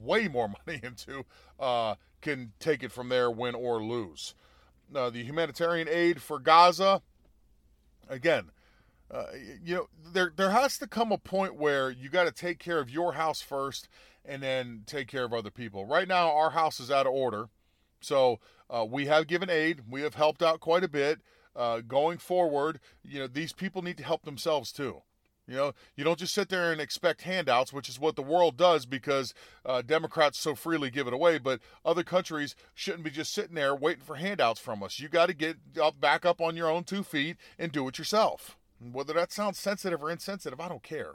way 0.00 0.28
more 0.28 0.48
money 0.66 0.80
into, 0.82 1.24
uh, 1.58 1.96
can 2.20 2.52
take 2.60 2.84
it 2.84 2.92
from 2.92 3.08
there, 3.08 3.28
win 3.28 3.56
or 3.56 3.82
lose. 3.82 4.34
Uh, 4.94 5.10
the 5.10 5.24
humanitarian 5.24 5.88
aid 5.88 6.22
for 6.22 6.38
Gaza, 6.38 7.02
again, 8.08 8.52
uh, 9.10 9.24
you 9.62 9.74
know, 9.74 9.88
there 10.12 10.32
there 10.36 10.50
has 10.50 10.78
to 10.78 10.86
come 10.86 11.12
a 11.12 11.18
point 11.18 11.54
where 11.54 11.90
you 11.90 12.08
got 12.08 12.24
to 12.24 12.32
take 12.32 12.58
care 12.58 12.78
of 12.78 12.90
your 12.90 13.12
house 13.12 13.40
first, 13.40 13.88
and 14.24 14.42
then 14.42 14.82
take 14.86 15.08
care 15.08 15.24
of 15.24 15.32
other 15.32 15.50
people. 15.50 15.84
Right 15.84 16.08
now, 16.08 16.30
our 16.30 16.50
house 16.50 16.80
is 16.80 16.90
out 16.90 17.06
of 17.06 17.12
order, 17.12 17.48
so 18.00 18.40
uh, 18.68 18.84
we 18.88 19.06
have 19.06 19.26
given 19.26 19.50
aid. 19.50 19.82
We 19.88 20.02
have 20.02 20.14
helped 20.14 20.42
out 20.42 20.60
quite 20.60 20.84
a 20.84 20.88
bit. 20.88 21.20
Uh, 21.54 21.80
going 21.80 22.18
forward, 22.18 22.80
you 23.02 23.18
know, 23.18 23.26
these 23.26 23.52
people 23.52 23.80
need 23.80 23.96
to 23.96 24.04
help 24.04 24.24
themselves 24.24 24.72
too. 24.72 25.02
You 25.48 25.54
know, 25.54 25.72
you 25.94 26.02
don't 26.02 26.18
just 26.18 26.34
sit 26.34 26.48
there 26.48 26.72
and 26.72 26.80
expect 26.80 27.22
handouts, 27.22 27.72
which 27.72 27.88
is 27.88 28.00
what 28.00 28.16
the 28.16 28.22
world 28.22 28.56
does 28.56 28.84
because 28.84 29.32
uh, 29.64 29.80
Democrats 29.80 30.38
so 30.38 30.56
freely 30.56 30.90
give 30.90 31.06
it 31.06 31.12
away. 31.12 31.38
But 31.38 31.60
other 31.84 32.02
countries 32.02 32.56
shouldn't 32.74 33.04
be 33.04 33.10
just 33.10 33.32
sitting 33.32 33.54
there 33.54 33.74
waiting 33.74 34.02
for 34.02 34.16
handouts 34.16 34.58
from 34.58 34.82
us. 34.82 34.98
You 34.98 35.08
got 35.08 35.26
to 35.26 35.34
get 35.34 35.56
up, 35.80 36.00
back 36.00 36.26
up 36.26 36.40
on 36.40 36.56
your 36.56 36.68
own 36.68 36.82
two 36.82 37.04
feet 37.04 37.36
and 37.58 37.70
do 37.70 37.86
it 37.86 37.98
yourself. 37.98 38.56
Whether 38.92 39.12
that 39.14 39.32
sounds 39.32 39.58
sensitive 39.58 40.02
or 40.02 40.10
insensitive, 40.10 40.60
I 40.60 40.68
don't 40.68 40.82
care. 40.82 41.14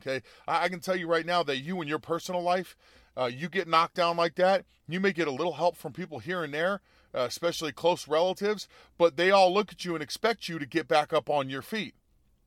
Okay, 0.00 0.24
I, 0.46 0.64
I 0.64 0.68
can 0.68 0.80
tell 0.80 0.96
you 0.96 1.08
right 1.08 1.26
now 1.26 1.42
that 1.42 1.58
you 1.58 1.80
and 1.80 1.88
your 1.88 1.98
personal 1.98 2.42
life, 2.42 2.76
uh, 3.16 3.30
you 3.32 3.48
get 3.48 3.68
knocked 3.68 3.94
down 3.94 4.16
like 4.16 4.34
that, 4.36 4.64
you 4.88 5.00
may 5.00 5.12
get 5.12 5.28
a 5.28 5.32
little 5.32 5.54
help 5.54 5.76
from 5.76 5.92
people 5.92 6.18
here 6.18 6.42
and 6.44 6.52
there, 6.52 6.80
uh, 7.14 7.20
especially 7.20 7.72
close 7.72 8.08
relatives, 8.08 8.68
but 8.98 9.16
they 9.16 9.30
all 9.30 9.52
look 9.52 9.72
at 9.72 9.84
you 9.84 9.94
and 9.94 10.02
expect 10.02 10.48
you 10.48 10.58
to 10.58 10.66
get 10.66 10.88
back 10.88 11.12
up 11.12 11.30
on 11.30 11.48
your 11.48 11.62
feet. 11.62 11.94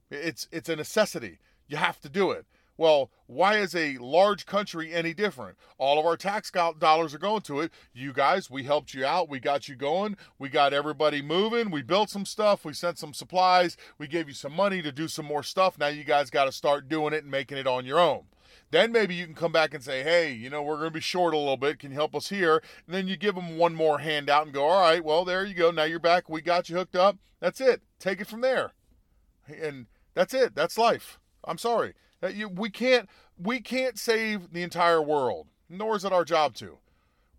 It's 0.10 0.48
it's 0.52 0.70
a 0.70 0.76
necessity. 0.76 1.40
You 1.68 1.78
have 1.78 2.00
to 2.02 2.10
do 2.10 2.32
it. 2.32 2.46
Well, 2.78 3.10
why 3.26 3.58
is 3.58 3.76
a 3.76 3.98
large 3.98 4.46
country 4.46 4.94
any 4.94 5.14
different? 5.14 5.58
All 5.80 6.00
of 6.00 6.06
our 6.06 6.16
tax 6.16 6.52
dollars 6.52 7.14
are 7.14 7.20
going 7.20 7.42
to 7.42 7.62
it. 7.62 7.72
You 7.92 8.14
guys, 8.14 8.52
we 8.52 8.64
helped 8.64 8.94
you 8.94 9.04
out. 9.04 9.28
We 9.28 9.40
got 9.40 9.68
you 9.68 9.76
going. 9.76 10.16
We 10.38 10.50
got 10.50 10.74
everybody 10.74 11.24
moving. 11.24 11.72
We 11.72 11.82
built 11.82 12.12
some 12.12 12.26
stuff. 12.26 12.64
We 12.64 12.74
sent 12.74 13.00
some 13.00 13.16
supplies. 13.16 13.78
We 13.98 14.08
gave 14.08 14.28
you 14.28 14.36
some 14.36 14.54
money 14.54 14.84
to 14.84 14.92
do 14.92 15.08
some 15.08 15.26
more 15.26 15.44
stuff. 15.44 15.80
Now 15.80 15.88
you 15.88 16.04
guys 16.04 16.30
got 16.30 16.46
to 16.46 16.52
start 16.52 16.88
doing 16.88 17.14
it 17.14 17.24
and 17.24 17.32
making 17.32 17.58
it 17.58 17.68
on 17.68 17.86
your 17.86 18.00
own. 18.00 18.26
Then 18.70 18.92
maybe 18.92 19.16
you 19.16 19.26
can 19.26 19.36
come 19.36 19.52
back 19.52 19.74
and 19.74 19.84
say, 19.84 20.04
hey, 20.04 20.32
you 20.32 20.50
know, 20.50 20.62
we're 20.62 20.76
going 20.76 20.90
to 20.90 20.94
be 20.94 21.00
short 21.00 21.34
a 21.34 21.38
little 21.38 21.58
bit. 21.58 21.80
Can 21.80 21.92
you 21.92 21.96
help 21.96 22.14
us 22.14 22.30
here? 22.30 22.62
And 22.86 22.94
then 22.94 23.08
you 23.08 23.16
give 23.16 23.36
them 23.36 23.58
one 23.58 23.74
more 23.74 24.00
handout 24.00 24.46
and 24.46 24.54
go, 24.54 24.66
all 24.66 24.82
right, 24.82 25.04
well, 25.04 25.24
there 25.24 25.46
you 25.46 25.54
go. 25.54 25.72
Now 25.72 25.84
you're 25.84 26.00
back. 26.00 26.28
We 26.28 26.42
got 26.42 26.70
you 26.70 26.76
hooked 26.76 26.96
up. 26.96 27.18
That's 27.40 27.62
it. 27.62 27.82
Take 28.00 28.20
it 28.20 28.28
from 28.28 28.42
there. 28.42 28.74
And 29.48 29.86
that's 30.14 30.34
it. 30.34 30.54
That's 30.54 30.78
life. 30.78 31.20
I'm 31.46 31.58
sorry. 31.58 31.94
We 32.22 32.70
can't 32.70 33.08
we 33.38 33.62
can't 33.62 34.00
save 34.00 34.52
the 34.52 34.64
entire 34.64 35.02
world, 35.02 35.48
nor 35.70 35.96
is 35.96 36.04
it 36.04 36.12
our 36.12 36.26
job 36.26 36.56
to. 36.56 36.80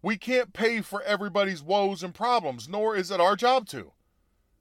We 0.00 0.16
can't 0.16 0.52
pay 0.52 0.80
for 0.80 1.02
everybody's 1.02 1.62
woes 1.62 2.04
and 2.04 2.14
problems, 2.14 2.68
nor 2.68 2.94
is 2.94 3.11
it 3.11 3.20
our 3.20 3.35
job 3.35 3.66
to. 3.70 3.92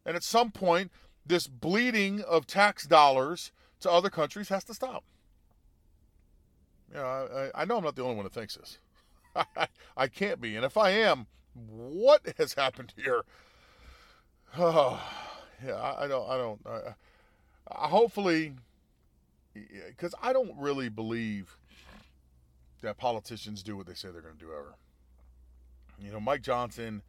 And 0.03 0.15
at 0.15 0.23
some 0.23 0.51
point, 0.51 0.91
this 1.25 1.47
bleeding 1.47 2.21
of 2.21 2.47
tax 2.47 2.87
dollars 2.87 3.51
to 3.81 3.91
other 3.91 4.09
countries 4.09 4.49
has 4.49 4.63
to 4.65 4.73
stop. 4.73 5.03
Yeah, 6.93 7.03
I, 7.03 7.61
I 7.61 7.65
know 7.65 7.77
I'm 7.77 7.83
not 7.83 7.95
the 7.95 8.03
only 8.03 8.15
one 8.15 8.23
that 8.23 8.33
thinks 8.33 8.55
this. 8.55 8.79
I 9.97 10.07
can't 10.07 10.41
be, 10.41 10.55
and 10.55 10.65
if 10.65 10.77
I 10.77 10.91
am, 10.91 11.27
what 11.53 12.21
has 12.37 12.53
happened 12.53 12.93
here? 12.95 13.23
Oh, 14.57 15.01
yeah, 15.65 15.75
I, 15.75 16.05
I 16.05 16.07
don't, 16.07 16.29
I 16.29 16.37
don't. 16.37 16.61
I, 16.65 17.87
hopefully, 17.87 18.53
because 19.53 20.15
I 20.21 20.33
don't 20.33 20.53
really 20.57 20.89
believe 20.89 21.57
that 22.81 22.97
politicians 22.97 23.63
do 23.63 23.75
what 23.75 23.87
they 23.87 23.93
say 23.93 24.09
they're 24.09 24.21
going 24.21 24.35
to 24.35 24.39
do 24.39 24.51
ever. 24.51 24.75
You 25.99 26.11
know, 26.11 26.19
Mike 26.19 26.41
Johnson. 26.41 27.01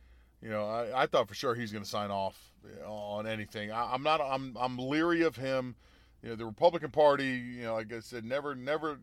You 0.42 0.50
know, 0.50 0.66
I, 0.66 1.02
I 1.02 1.06
thought 1.06 1.28
for 1.28 1.34
sure 1.34 1.54
he's 1.54 1.72
going 1.72 1.82
to 1.82 1.90
sign 1.90 2.10
off 2.10 2.52
on 2.86 3.26
anything. 3.26 3.70
I, 3.70 3.92
I'm 3.92 4.02
not. 4.02 4.20
I'm 4.20 4.56
I'm 4.58 4.78
leery 4.78 5.22
of 5.22 5.36
him. 5.36 5.74
You 6.22 6.30
know, 6.30 6.36
the 6.36 6.46
Republican 6.46 6.90
Party. 6.90 7.26
You 7.26 7.64
know, 7.64 7.74
like 7.74 7.92
I 7.92 8.00
said, 8.00 8.24
never, 8.24 8.54
never 8.54 8.98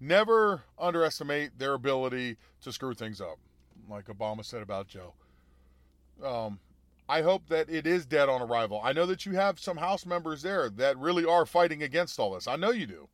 never 0.00 0.62
underestimate 0.78 1.58
their 1.58 1.74
ability 1.74 2.36
to 2.62 2.72
screw 2.72 2.94
things 2.94 3.20
up, 3.20 3.38
like 3.88 4.06
Obama 4.06 4.44
said 4.44 4.62
about 4.62 4.88
Joe. 4.88 5.14
Um, 6.22 6.58
I 7.08 7.22
hope 7.22 7.48
that 7.48 7.70
it 7.70 7.86
is 7.86 8.04
dead 8.04 8.28
on 8.28 8.42
arrival. 8.42 8.80
I 8.82 8.92
know 8.92 9.06
that 9.06 9.26
you 9.26 9.32
have 9.32 9.60
some 9.60 9.76
House 9.76 10.04
members 10.04 10.42
there 10.42 10.68
that 10.70 10.98
really 10.98 11.24
are 11.24 11.46
fighting 11.46 11.82
against 11.82 12.18
all 12.18 12.34
this. 12.34 12.48
I 12.48 12.56
know 12.56 12.70
you 12.70 12.86
do. 12.86 13.08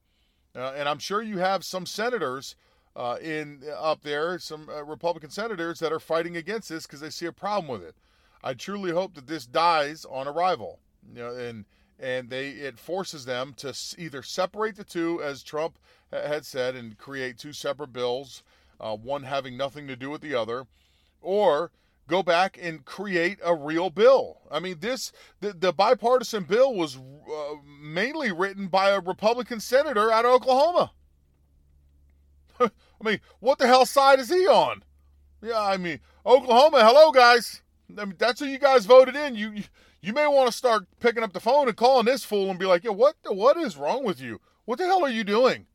Uh, 0.54 0.72
and 0.76 0.88
I'm 0.88 0.98
sure 0.98 1.22
you 1.22 1.38
have 1.38 1.64
some 1.64 1.86
senators 1.86 2.56
uh, 2.94 3.16
in 3.22 3.62
up 3.78 4.02
there, 4.02 4.38
some 4.38 4.68
uh, 4.68 4.84
Republican 4.84 5.30
senators 5.30 5.78
that 5.80 5.92
are 5.92 6.00
fighting 6.00 6.36
against 6.36 6.68
this 6.68 6.86
because 6.86 7.00
they 7.00 7.10
see 7.10 7.26
a 7.26 7.32
problem 7.32 7.68
with 7.68 7.82
it. 7.82 7.94
I 8.44 8.54
truly 8.54 8.90
hope 8.90 9.14
that 9.14 9.26
this 9.26 9.46
dies 9.46 10.04
on 10.04 10.26
arrival, 10.26 10.80
you 11.14 11.22
know, 11.22 11.34
and 11.34 11.64
and 12.02 12.28
they 12.28 12.48
it 12.48 12.78
forces 12.78 13.24
them 13.24 13.54
to 13.58 13.72
either 13.96 14.22
separate 14.22 14.76
the 14.76 14.84
two, 14.84 15.22
as 15.22 15.44
Trump 15.44 15.78
had 16.10 16.44
said, 16.44 16.74
and 16.74 16.98
create 16.98 17.38
two 17.38 17.52
separate 17.52 17.92
bills, 17.92 18.42
uh, 18.80 18.96
one 18.96 19.22
having 19.22 19.56
nothing 19.56 19.86
to 19.86 19.96
do 19.96 20.10
with 20.10 20.20
the 20.20 20.34
other, 20.34 20.66
or 21.22 21.70
go 22.08 22.22
back 22.22 22.58
and 22.60 22.84
create 22.84 23.38
a 23.44 23.54
real 23.54 23.88
bill. 23.88 24.40
I 24.50 24.58
mean, 24.58 24.78
this 24.80 25.12
the, 25.40 25.52
the 25.52 25.72
bipartisan 25.72 26.42
bill 26.42 26.74
was 26.74 26.96
uh, 26.96 27.54
mainly 27.80 28.32
written 28.32 28.66
by 28.66 28.90
a 28.90 29.00
Republican 29.00 29.60
senator 29.60 30.10
out 30.10 30.24
of 30.24 30.32
Oklahoma. 30.32 30.92
I 32.60 32.70
mean, 33.02 33.20
what 33.38 33.58
the 33.58 33.68
hell 33.68 33.86
side 33.86 34.18
is 34.18 34.28
he 34.28 34.46
on? 34.48 34.82
Yeah, 35.40 35.62
I 35.62 35.76
mean, 35.76 36.00
Oklahoma, 36.26 36.84
hello 36.84 37.12
guys. 37.12 37.62
I 37.96 38.06
mean, 38.06 38.16
that's 38.18 38.40
who 38.40 38.46
you 38.46 38.58
guys 38.58 38.86
voted 38.86 39.14
in. 39.14 39.36
You 39.36 39.52
you 39.52 39.64
may 40.12 40.26
want 40.26 40.50
to 40.50 40.56
start 40.56 40.86
picking 41.00 41.22
up 41.22 41.32
the 41.32 41.40
phone 41.40 41.68
and 41.68 41.76
calling 41.76 42.06
this 42.06 42.24
fool 42.24 42.50
and 42.50 42.58
be 42.58 42.66
like, 42.66 42.82
"Yo, 42.82 42.92
what 42.92 43.14
what 43.28 43.56
is 43.56 43.76
wrong 43.76 44.04
with 44.04 44.20
you? 44.20 44.40
What 44.64 44.78
the 44.78 44.86
hell 44.86 45.04
are 45.04 45.10
you 45.10 45.24
doing?" 45.24 45.66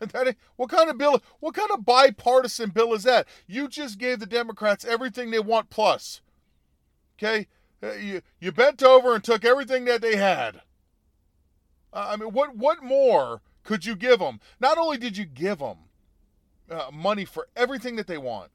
what 0.56 0.70
kind 0.70 0.90
of 0.90 0.98
bill? 0.98 1.22
What 1.40 1.54
kind 1.54 1.70
of 1.70 1.84
bipartisan 1.84 2.70
bill 2.70 2.94
is 2.94 3.04
that? 3.04 3.26
You 3.46 3.68
just 3.68 3.98
gave 3.98 4.20
the 4.20 4.26
Democrats 4.26 4.84
everything 4.84 5.30
they 5.30 5.38
want 5.38 5.70
plus. 5.70 6.20
Okay, 7.18 7.46
uh, 7.82 7.92
you 7.92 8.22
you 8.40 8.52
bent 8.52 8.82
over 8.82 9.14
and 9.14 9.22
took 9.22 9.44
everything 9.44 9.84
that 9.84 10.00
they 10.00 10.16
had. 10.16 10.62
I 11.92 12.16
mean, 12.16 12.30
what 12.30 12.56
what 12.56 12.82
more 12.82 13.40
could 13.62 13.84
you 13.84 13.96
give 13.96 14.18
them? 14.18 14.40
Not 14.60 14.78
only 14.78 14.98
did 14.98 15.16
you 15.16 15.24
give 15.24 15.58
them 15.58 15.76
uh, 16.70 16.90
money 16.92 17.24
for 17.24 17.48
everything 17.54 17.96
that 17.96 18.06
they 18.06 18.18
want, 18.18 18.50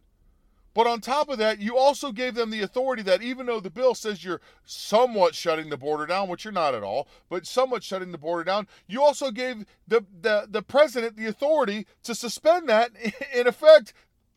but 0.74 0.88
on 0.88 1.02
top 1.02 1.30
of 1.30 1.38
that, 1.40 1.60
you 1.60 1.78
also 1.78 2.12
gave 2.12 2.36
them 2.36 2.52
the 2.52 2.62
authority 2.62 3.02
that 3.04 3.22
even 3.22 3.46
though 3.46 3.60
the 3.60 3.70
bill 3.70 3.96
says 3.96 4.24
you're 4.24 4.42
somewhat 4.66 5.36
shutting 5.36 5.70
the 5.70 5.78
border 5.78 6.06
down, 6.06 6.30
which 6.30 6.46
you're 6.46 6.52
not 6.52 6.76
at 6.76 6.84
all, 6.84 7.08
but 7.30 7.46
somewhat 7.46 7.84
shutting 7.84 8.12
the 8.12 8.18
border 8.18 8.44
down, 8.44 8.68
you 8.88 9.02
also 9.02 9.32
gave 9.32 9.66
the, 9.88 10.06
the, 10.22 10.48
the 10.50 10.62
president 10.62 11.18
the 11.18 11.26
authority 11.26 11.88
to 12.04 12.14
suspend 12.14 12.70
that. 12.70 12.92
In 13.34 13.48
effect, 13.48 13.94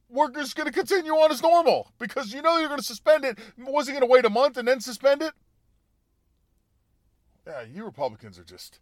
we're 0.08 0.30
just 0.30 0.56
going 0.56 0.66
to 0.66 0.72
continue 0.72 1.12
on 1.12 1.30
as 1.30 1.42
normal 1.42 1.90
because 1.98 2.32
you 2.32 2.42
know 2.42 2.58
you're 2.58 2.68
going 2.68 2.80
to 2.80 2.86
suspend 2.86 3.24
it. 3.24 3.38
Was 3.58 3.86
he 3.86 3.92
going 3.92 4.02
to 4.02 4.06
wait 4.06 4.24
a 4.24 4.30
month 4.30 4.56
and 4.56 4.68
then 4.68 4.80
suspend 4.80 5.22
it? 5.22 5.32
Yeah, 7.46 7.62
you 7.62 7.84
Republicans 7.84 8.38
are 8.38 8.44
just. 8.44 8.78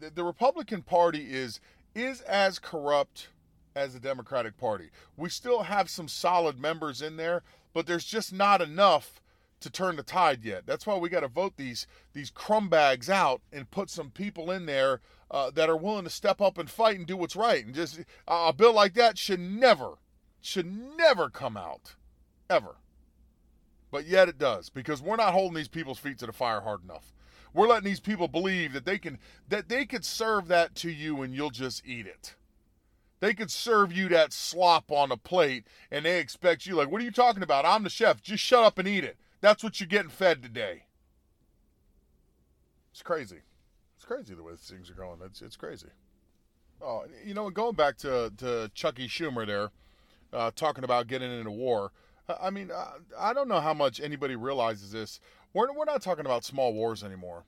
The, 0.00 0.10
the 0.10 0.24
Republican 0.24 0.82
Party 0.82 1.26
is 1.30 1.60
is 1.94 2.22
as 2.22 2.58
corrupt 2.58 3.28
as 3.76 3.94
the 3.94 4.00
Democratic 4.00 4.56
Party. 4.56 4.90
We 5.16 5.28
still 5.28 5.64
have 5.64 5.90
some 5.90 6.08
solid 6.08 6.58
members 6.58 7.02
in 7.02 7.16
there, 7.16 7.42
but 7.72 7.86
there's 7.86 8.04
just 8.04 8.32
not 8.32 8.62
enough 8.62 9.20
to 9.60 9.70
turn 9.70 9.96
the 9.96 10.02
tide 10.02 10.44
yet. 10.44 10.66
That's 10.66 10.86
why 10.86 10.96
we 10.96 11.08
got 11.08 11.20
to 11.20 11.28
vote 11.28 11.54
these 11.56 11.86
these 12.12 12.30
crumb 12.30 12.68
bags 12.68 13.08
out 13.08 13.40
and 13.52 13.70
put 13.70 13.90
some 13.90 14.10
people 14.10 14.50
in 14.50 14.66
there 14.66 15.00
uh, 15.30 15.50
that 15.52 15.70
are 15.70 15.76
willing 15.76 16.04
to 16.04 16.10
step 16.10 16.40
up 16.40 16.58
and 16.58 16.68
fight 16.68 16.98
and 16.98 17.06
do 17.06 17.16
what's 17.16 17.36
right. 17.36 17.64
And 17.64 17.74
just 17.74 18.00
uh, 18.28 18.46
a 18.48 18.52
bill 18.52 18.74
like 18.74 18.94
that 18.94 19.18
should 19.18 19.40
never 19.40 19.94
should 20.40 20.66
never 20.96 21.30
come 21.30 21.56
out 21.56 21.94
ever. 22.50 22.76
But 23.90 24.06
yet 24.06 24.28
it 24.28 24.38
does 24.38 24.68
because 24.70 25.00
we're 25.00 25.16
not 25.16 25.32
holding 25.32 25.56
these 25.56 25.68
people's 25.68 25.98
feet 25.98 26.18
to 26.18 26.26
the 26.26 26.32
fire 26.32 26.60
hard 26.60 26.82
enough. 26.84 27.14
We're 27.54 27.68
letting 27.68 27.84
these 27.84 28.00
people 28.00 28.28
believe 28.28 28.72
that 28.72 28.84
they 28.84 28.98
can 28.98 29.18
that 29.48 29.68
they 29.68 29.86
could 29.86 30.04
serve 30.04 30.48
that 30.48 30.74
to 30.76 30.90
you 30.90 31.22
and 31.22 31.34
you'll 31.34 31.50
just 31.50 31.86
eat 31.86 32.06
it. 32.06 32.34
They 33.24 33.32
could 33.32 33.50
serve 33.50 33.90
you 33.90 34.10
that 34.10 34.34
slop 34.34 34.92
on 34.92 35.10
a 35.10 35.16
plate 35.16 35.66
and 35.90 36.04
they 36.04 36.20
expect 36.20 36.66
you, 36.66 36.74
like, 36.74 36.90
what 36.90 37.00
are 37.00 37.04
you 37.06 37.10
talking 37.10 37.42
about? 37.42 37.64
I'm 37.64 37.82
the 37.82 37.88
chef. 37.88 38.20
Just 38.20 38.44
shut 38.44 38.62
up 38.62 38.78
and 38.78 38.86
eat 38.86 39.02
it. 39.02 39.16
That's 39.40 39.64
what 39.64 39.80
you're 39.80 39.86
getting 39.86 40.10
fed 40.10 40.42
today. 40.42 40.84
It's 42.92 43.00
crazy. 43.00 43.38
It's 43.96 44.04
crazy 44.04 44.34
the 44.34 44.42
way 44.42 44.52
things 44.58 44.90
are 44.90 44.94
going. 44.94 45.20
It's, 45.24 45.40
it's 45.40 45.56
crazy. 45.56 45.86
Oh, 46.82 47.04
you 47.24 47.32
know, 47.32 47.48
going 47.48 47.74
back 47.74 47.96
to, 48.00 48.30
to 48.36 48.70
Chucky 48.74 49.08
Schumer 49.08 49.46
there, 49.46 49.70
uh, 50.34 50.50
talking 50.54 50.84
about 50.84 51.06
getting 51.06 51.32
into 51.32 51.50
war. 51.50 51.92
I 52.28 52.50
mean, 52.50 52.70
I, 52.70 52.96
I 53.18 53.32
don't 53.32 53.48
know 53.48 53.60
how 53.60 53.72
much 53.72 54.02
anybody 54.02 54.36
realizes 54.36 54.92
this. 54.92 55.18
We're, 55.54 55.72
we're 55.72 55.86
not 55.86 56.02
talking 56.02 56.26
about 56.26 56.44
small 56.44 56.74
wars 56.74 57.02
anymore. 57.02 57.46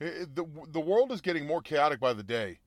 It, 0.00 0.34
the, 0.34 0.44
the 0.72 0.80
world 0.80 1.12
is 1.12 1.20
getting 1.20 1.46
more 1.46 1.62
chaotic 1.62 2.00
by 2.00 2.14
the 2.14 2.24
day. 2.24 2.58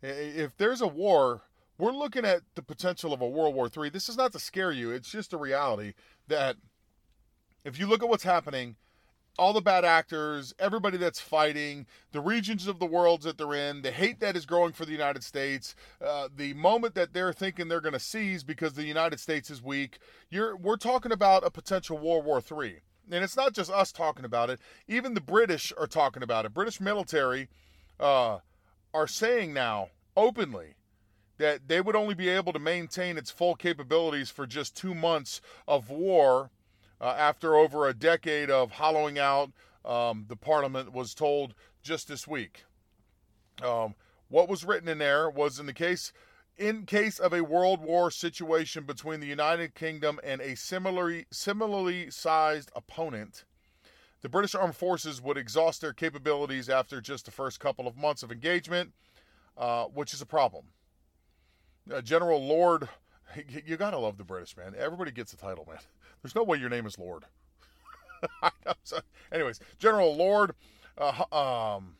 If 0.00 0.56
there's 0.56 0.80
a 0.80 0.86
war, 0.86 1.42
we're 1.80 1.92
looking 1.92 2.24
at 2.24 2.42
the 2.54 2.62
potential 2.62 3.12
of 3.12 3.20
a 3.20 3.28
World 3.28 3.54
War 3.54 3.68
III. 3.74 3.90
This 3.90 4.08
is 4.08 4.16
not 4.16 4.32
to 4.32 4.38
scare 4.38 4.72
you, 4.72 4.90
it's 4.90 5.10
just 5.10 5.32
a 5.32 5.38
reality 5.38 5.94
that 6.28 6.56
if 7.64 7.78
you 7.78 7.86
look 7.86 8.02
at 8.02 8.08
what's 8.08 8.24
happening, 8.24 8.76
all 9.38 9.52
the 9.52 9.60
bad 9.60 9.84
actors, 9.84 10.54
everybody 10.58 10.98
that's 10.98 11.20
fighting, 11.20 11.86
the 12.12 12.20
regions 12.20 12.66
of 12.66 12.78
the 12.78 12.86
worlds 12.86 13.24
that 13.24 13.38
they're 13.38 13.54
in, 13.54 13.82
the 13.82 13.90
hate 13.90 14.20
that 14.20 14.36
is 14.36 14.44
growing 14.44 14.72
for 14.72 14.84
the 14.84 14.92
United 14.92 15.24
States, 15.24 15.74
uh, 16.04 16.28
the 16.34 16.52
moment 16.54 16.94
that 16.94 17.12
they're 17.12 17.32
thinking 17.32 17.68
they're 17.68 17.80
going 17.80 17.94
to 17.94 18.00
seize 18.00 18.44
because 18.44 18.74
the 18.74 18.84
United 18.84 19.18
States 19.18 19.50
is 19.50 19.62
weak, 19.62 19.98
you're 20.28 20.56
we're 20.56 20.76
talking 20.76 21.12
about 21.12 21.46
a 21.46 21.50
potential 21.50 21.96
World 21.96 22.24
War 22.24 22.40
III. 22.40 22.80
And 23.12 23.24
it's 23.24 23.36
not 23.36 23.54
just 23.54 23.70
us 23.70 23.90
talking 23.92 24.24
about 24.24 24.50
it. 24.50 24.60
Even 24.86 25.14
the 25.14 25.20
British 25.20 25.72
are 25.78 25.86
talking 25.86 26.22
about 26.22 26.44
it. 26.44 26.54
British 26.54 26.80
military 26.80 27.48
uh, 27.98 28.38
are 28.92 29.06
saying 29.06 29.52
now 29.52 29.88
openly 30.16 30.74
that 31.40 31.68
they 31.68 31.80
would 31.80 31.96
only 31.96 32.14
be 32.14 32.28
able 32.28 32.52
to 32.52 32.58
maintain 32.58 33.16
its 33.16 33.30
full 33.30 33.54
capabilities 33.54 34.28
for 34.28 34.46
just 34.46 34.76
two 34.76 34.94
months 34.94 35.40
of 35.66 35.88
war 35.88 36.50
uh, 37.00 37.14
after 37.16 37.56
over 37.56 37.88
a 37.88 37.94
decade 37.94 38.50
of 38.50 38.72
hollowing 38.72 39.18
out. 39.18 39.50
Um, 39.82 40.26
the 40.28 40.36
parliament 40.36 40.92
was 40.92 41.14
told 41.14 41.54
just 41.82 42.08
this 42.08 42.28
week. 42.28 42.64
Um, 43.64 43.94
what 44.28 44.50
was 44.50 44.66
written 44.66 44.86
in 44.86 44.98
there 44.98 45.30
was 45.30 45.58
in 45.58 45.64
the 45.64 45.72
case 45.72 46.12
in 46.58 46.84
case 46.84 47.18
of 47.18 47.32
a 47.32 47.42
world 47.42 47.80
war 47.80 48.10
situation 48.10 48.84
between 48.84 49.20
the 49.20 49.26
United 49.26 49.74
Kingdom 49.74 50.20
and 50.22 50.42
a 50.42 50.54
similarly 50.54 51.24
similarly 51.30 52.10
sized 52.10 52.70
opponent, 52.76 53.46
the 54.20 54.28
British 54.28 54.54
Armed 54.54 54.76
Forces 54.76 55.22
would 55.22 55.38
exhaust 55.38 55.80
their 55.80 55.94
capabilities 55.94 56.68
after 56.68 57.00
just 57.00 57.24
the 57.24 57.30
first 57.30 57.60
couple 57.60 57.86
of 57.88 57.96
months 57.96 58.22
of 58.22 58.30
engagement, 58.30 58.92
uh, 59.56 59.84
which 59.84 60.12
is 60.12 60.20
a 60.20 60.26
problem 60.26 60.66
uh, 61.92 62.00
General 62.00 62.44
Lord. 62.44 62.88
You 63.64 63.76
gotta 63.76 63.98
love 63.98 64.18
the 64.18 64.24
British, 64.24 64.56
man. 64.56 64.74
Everybody 64.76 65.12
gets 65.12 65.32
a 65.32 65.36
title, 65.36 65.64
man. 65.68 65.78
There's 66.22 66.34
no 66.34 66.42
way 66.42 66.58
your 66.58 66.68
name 66.68 66.86
is 66.86 66.98
Lord. 66.98 67.24
anyways, 69.32 69.60
General 69.78 70.14
Lord 70.14 70.52
uh, 70.98 71.24
um, 71.76 71.94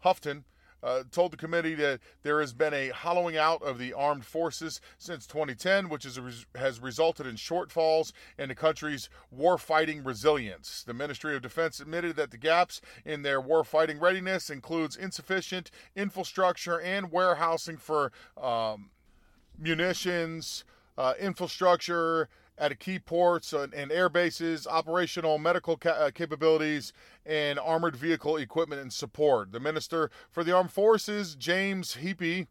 Houghton 0.00 0.44
uh, 0.82 1.02
told 1.10 1.32
the 1.32 1.36
committee 1.36 1.74
that 1.74 2.00
there 2.22 2.40
has 2.40 2.52
been 2.52 2.74
a 2.74 2.88
hollowing 2.88 3.36
out 3.36 3.62
of 3.62 3.78
the 3.78 3.92
armed 3.92 4.24
forces 4.24 4.80
since 4.98 5.26
2010, 5.26 5.88
which 5.88 6.04
res- 6.18 6.46
has 6.54 6.80
resulted 6.80 7.26
in 7.26 7.36
shortfalls 7.36 8.12
in 8.38 8.48
the 8.48 8.54
country's 8.54 9.08
war-fighting 9.30 10.04
resilience. 10.04 10.82
The 10.82 10.94
Ministry 10.94 11.34
of 11.34 11.42
Defense 11.42 11.80
admitted 11.80 12.16
that 12.16 12.30
the 12.30 12.38
gaps 12.38 12.80
in 13.04 13.22
their 13.22 13.40
war-fighting 13.40 13.98
readiness 13.98 14.50
includes 14.50 14.96
insufficient 14.96 15.70
infrastructure 15.94 16.80
and 16.80 17.10
warehousing 17.10 17.76
for 17.76 18.12
um, 18.40 18.90
munitions, 19.58 20.64
uh, 20.98 21.14
infrastructure, 21.18 22.28
at 22.58 22.78
key 22.78 22.98
ports 22.98 23.52
and 23.52 23.92
air 23.92 24.08
bases, 24.08 24.66
operational 24.66 25.38
medical 25.38 25.76
ca- 25.76 25.90
uh, 25.90 26.10
capabilities, 26.10 26.92
and 27.24 27.58
armored 27.58 27.96
vehicle 27.96 28.36
equipment 28.36 28.80
and 28.80 28.92
support. 28.92 29.52
The 29.52 29.60
Minister 29.60 30.10
for 30.30 30.44
the 30.44 30.52
Armed 30.52 30.72
Forces, 30.72 31.34
James 31.34 31.96
Heappey, 32.02 32.46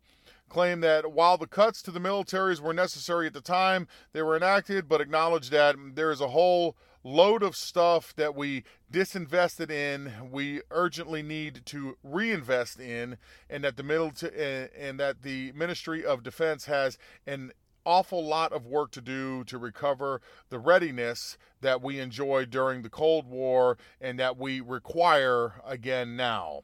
claimed 0.50 0.83
that 0.83 1.12
while 1.12 1.38
the 1.38 1.47
cuts 1.47 1.81
to 1.81 1.91
the 1.91 2.00
militaries 2.00 2.59
were 2.59 2.74
necessary 2.74 3.27
at 3.27 3.33
the 3.33 3.41
time 3.41 3.88
they 4.13 4.21
were 4.21 4.38
enacted, 4.38 4.88
but 4.88 5.01
acknowledged 5.01 5.51
that 5.51 5.75
there 5.95 6.12
is 6.12 6.21
a 6.21 6.29
whole 6.29 6.75
load 7.03 7.43
of 7.43 7.55
stuff 7.55 8.15
that 8.15 8.35
we 8.35 8.63
disinvested 8.91 9.69
in, 9.69 10.12
we 10.31 10.62
urgently 10.71 11.21
need 11.21 11.62
to 11.65 11.97
reinvest 12.03 12.79
in, 12.79 13.17
and 13.50 13.63
that 13.63 13.77
the 13.77 13.83
military 13.83 14.69
and 14.77 15.00
that 15.00 15.21
the 15.21 15.51
Ministry 15.51 16.03
of 16.03 16.24
Defense 16.24 16.65
has 16.65 16.97
an 17.27 17.51
awful 17.86 18.25
lot 18.25 18.51
of 18.51 18.65
work 18.65 18.92
to 18.92 19.01
do 19.01 19.44
to 19.46 19.58
recover 19.58 20.22
the 20.50 20.60
readiness 20.60 21.38
that 21.62 21.82
we 21.82 22.00
enjoyed 22.00 22.50
during 22.50 22.82
the 22.82 22.89
Cold 22.89 23.27
War 23.27 23.77
and 24.01 24.20
that 24.20 24.38
we 24.38 24.60
require 24.60 25.54
again 25.65 26.15
now. 26.15 26.62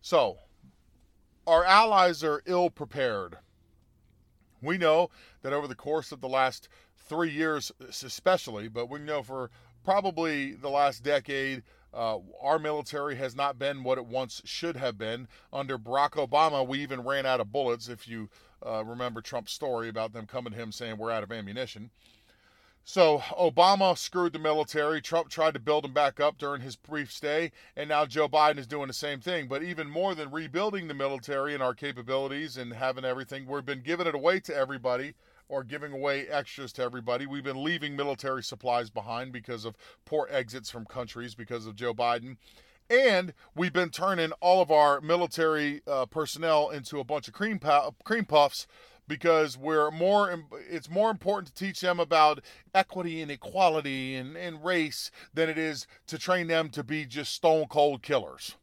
So, 0.00 0.38
our 1.46 1.64
allies 1.64 2.22
are 2.24 2.42
ill 2.46 2.70
prepared. 2.70 3.38
We 4.62 4.76
know 4.76 5.10
that 5.42 5.52
over 5.52 5.66
the 5.66 5.74
course 5.74 6.12
of 6.12 6.20
the 6.20 6.28
last 6.28 6.68
three 6.96 7.30
years, 7.30 7.72
especially, 7.80 8.68
but 8.68 8.90
we 8.90 8.98
know 8.98 9.22
for 9.22 9.50
probably 9.84 10.52
the 10.52 10.70
last 10.70 11.02
decade, 11.02 11.62
Uh, 11.92 12.20
our 12.40 12.60
military 12.60 13.16
has 13.16 13.34
not 13.34 13.58
been 13.58 13.82
what 13.82 13.98
it 13.98 14.06
once 14.06 14.40
should 14.44 14.76
have 14.76 14.96
been. 14.96 15.26
Under 15.52 15.76
Barack 15.76 16.12
Obama, 16.12 16.64
we 16.64 16.78
even 16.78 17.02
ran 17.02 17.26
out 17.26 17.40
of 17.40 17.50
bullets. 17.50 17.88
If 17.88 18.06
you 18.06 18.30
uh, 18.64 18.84
remember 18.84 19.20
Trump's 19.20 19.52
story 19.52 19.88
about 19.88 20.12
them 20.12 20.26
coming 20.26 20.52
to 20.52 20.58
him 20.58 20.72
saying 20.72 20.98
we're 20.98 21.10
out 21.10 21.22
of 21.22 21.32
ammunition. 21.32 21.90
So 22.84 23.18
Obama 23.18 23.96
screwed 23.96 24.32
the 24.32 24.38
military. 24.38 25.00
Trump 25.00 25.28
tried 25.28 25.54
to 25.54 25.60
build 25.60 25.84
them 25.84 25.92
back 25.92 26.18
up 26.18 26.38
during 26.38 26.62
his 26.62 26.76
brief 26.76 27.12
stay, 27.12 27.52
and 27.76 27.88
now 27.88 28.06
Joe 28.06 28.28
Biden 28.28 28.58
is 28.58 28.66
doing 28.66 28.88
the 28.88 28.94
same 28.94 29.20
thing. 29.20 29.48
But 29.48 29.62
even 29.62 29.88
more 29.88 30.14
than 30.14 30.30
rebuilding 30.30 30.88
the 30.88 30.94
military 30.94 31.54
and 31.54 31.62
our 31.62 31.74
capabilities 31.74 32.56
and 32.56 32.72
having 32.72 33.04
everything, 33.04 33.46
we've 33.46 33.66
been 33.66 33.82
giving 33.82 34.06
it 34.06 34.14
away 34.14 34.40
to 34.40 34.56
everybody 34.56 35.14
or 35.48 35.62
giving 35.62 35.92
away 35.92 36.26
extras 36.28 36.72
to 36.74 36.82
everybody. 36.82 37.26
We've 37.26 37.44
been 37.44 37.62
leaving 37.62 37.96
military 37.96 38.42
supplies 38.42 38.88
behind 38.88 39.32
because 39.32 39.64
of 39.64 39.76
poor 40.04 40.26
exits 40.30 40.70
from 40.70 40.86
countries 40.86 41.34
because 41.34 41.66
of 41.66 41.76
Joe 41.76 41.92
Biden. 41.92 42.38
And 42.90 43.34
we've 43.54 43.72
been 43.72 43.90
turning 43.90 44.32
all 44.40 44.60
of 44.60 44.72
our 44.72 45.00
military 45.00 45.80
uh, 45.86 46.06
personnel 46.06 46.70
into 46.70 46.98
a 46.98 47.04
bunch 47.04 47.28
of 47.28 47.34
cream, 47.34 47.60
pu- 47.60 47.94
cream 48.02 48.24
puffs 48.24 48.66
because 49.06 49.56
we're 49.56 49.90
more 49.90 50.44
it's 50.68 50.88
more 50.88 51.10
important 51.10 51.48
to 51.48 51.64
teach 51.64 51.80
them 51.80 51.98
about 51.98 52.40
equity 52.74 53.20
and 53.20 53.30
equality 53.30 54.14
and, 54.14 54.36
and 54.36 54.64
race 54.64 55.10
than 55.34 55.48
it 55.48 55.58
is 55.58 55.86
to 56.06 56.18
train 56.18 56.46
them 56.46 56.68
to 56.70 56.84
be 56.84 57.04
just 57.04 57.32
stone 57.32 57.66
cold 57.66 58.02
killers. 58.02 58.56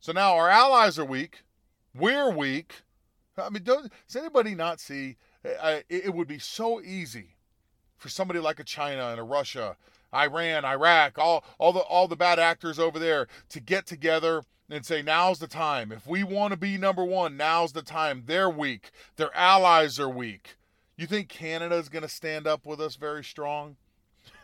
So 0.00 0.12
now 0.12 0.34
our 0.34 0.48
allies 0.48 0.98
are 0.98 1.04
weak, 1.04 1.42
we're 1.94 2.30
weak. 2.30 2.82
I 3.36 3.50
mean, 3.50 3.62
does 3.62 3.88
anybody 4.16 4.54
not 4.54 4.80
see? 4.80 5.16
I, 5.62 5.84
it 5.88 6.14
would 6.14 6.28
be 6.28 6.38
so 6.38 6.80
easy 6.80 7.36
for 7.96 8.08
somebody 8.08 8.40
like 8.40 8.60
a 8.60 8.64
China 8.64 9.08
and 9.08 9.20
a 9.20 9.24
Russia, 9.24 9.76
Iran, 10.14 10.64
Iraq, 10.64 11.18
all 11.18 11.44
all 11.58 11.72
the 11.72 11.80
all 11.80 12.08
the 12.08 12.16
bad 12.16 12.38
actors 12.38 12.78
over 12.78 12.98
there 12.98 13.28
to 13.50 13.60
get 13.60 13.86
together 13.86 14.42
and 14.70 14.84
say, 14.84 15.02
now's 15.02 15.38
the 15.38 15.46
time. 15.46 15.92
If 15.92 16.06
we 16.06 16.22
want 16.22 16.52
to 16.52 16.56
be 16.56 16.76
number 16.76 17.04
one, 17.04 17.36
now's 17.36 17.72
the 17.72 17.82
time. 17.82 18.24
They're 18.26 18.50
weak. 18.50 18.90
Their 19.16 19.34
allies 19.34 19.98
are 19.98 20.08
weak. 20.08 20.56
You 20.96 21.06
think 21.06 21.28
Canada's 21.28 21.88
going 21.88 22.02
to 22.02 22.08
stand 22.08 22.46
up 22.46 22.66
with 22.66 22.80
us 22.80 22.96
very 22.96 23.24
strong? 23.24 23.76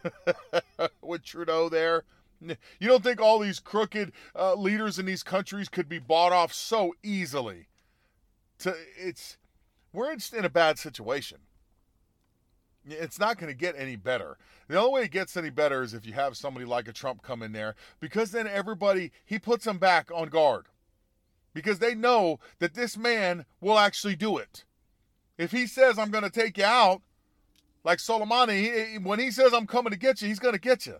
with 1.02 1.24
Trudeau 1.24 1.68
there? 1.68 2.04
You 2.40 2.88
don't 2.88 3.02
think 3.02 3.20
all 3.20 3.38
these 3.38 3.60
crooked 3.60 4.12
uh, 4.36 4.54
leaders 4.54 4.98
in 4.98 5.06
these 5.06 5.22
countries 5.22 5.68
could 5.68 5.88
be 5.88 5.98
bought 5.98 6.32
off 6.32 6.52
so 6.52 6.94
easily? 7.02 7.68
To 8.60 8.74
it's 8.96 9.36
we're 9.92 10.12
in 10.12 10.44
a 10.44 10.50
bad 10.50 10.78
situation. 10.78 11.38
It's 12.86 13.18
not 13.18 13.38
going 13.38 13.52
to 13.52 13.58
get 13.58 13.74
any 13.78 13.96
better. 13.96 14.36
The 14.68 14.78
only 14.78 14.92
way 14.92 15.02
it 15.04 15.10
gets 15.10 15.36
any 15.36 15.50
better 15.50 15.82
is 15.82 15.94
if 15.94 16.06
you 16.06 16.12
have 16.12 16.36
somebody 16.36 16.66
like 16.66 16.88
a 16.88 16.92
Trump 16.92 17.22
come 17.22 17.42
in 17.42 17.52
there, 17.52 17.74
because 18.00 18.30
then 18.30 18.46
everybody, 18.46 19.12
he 19.24 19.38
puts 19.38 19.64
them 19.64 19.78
back 19.78 20.10
on 20.14 20.28
guard. 20.28 20.66
Because 21.52 21.78
they 21.78 21.94
know 21.94 22.40
that 22.58 22.74
this 22.74 22.96
man 22.96 23.44
will 23.60 23.78
actually 23.78 24.16
do 24.16 24.38
it. 24.38 24.64
If 25.38 25.52
he 25.52 25.66
says, 25.66 25.98
I'm 25.98 26.10
going 26.10 26.24
to 26.24 26.30
take 26.30 26.58
you 26.58 26.64
out, 26.64 27.02
like 27.84 27.98
Soleimani, 27.98 28.92
he, 28.92 28.98
when 28.98 29.18
he 29.18 29.30
says, 29.30 29.52
I'm 29.52 29.66
coming 29.66 29.92
to 29.92 29.98
get 29.98 30.20
you, 30.20 30.28
he's 30.28 30.38
going 30.38 30.54
to 30.54 30.60
get 30.60 30.86
you. 30.86 30.96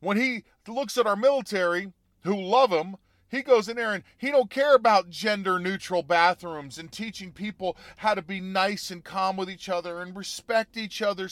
When 0.00 0.16
he 0.16 0.44
looks 0.66 0.98
at 0.98 1.06
our 1.06 1.16
military, 1.16 1.92
who 2.22 2.40
love 2.40 2.70
him, 2.70 2.96
he 3.32 3.42
goes 3.42 3.66
in 3.66 3.76
there 3.76 3.94
and 3.94 4.04
he 4.18 4.30
don't 4.30 4.50
care 4.50 4.74
about 4.74 5.08
gender 5.08 5.58
neutral 5.58 6.02
bathrooms 6.02 6.76
and 6.76 6.92
teaching 6.92 7.32
people 7.32 7.78
how 7.96 8.12
to 8.12 8.20
be 8.20 8.40
nice 8.40 8.90
and 8.90 9.02
calm 9.02 9.38
with 9.38 9.50
each 9.50 9.70
other 9.70 10.02
and 10.02 10.14
respect 10.14 10.76
each 10.76 11.00
other. 11.00 11.28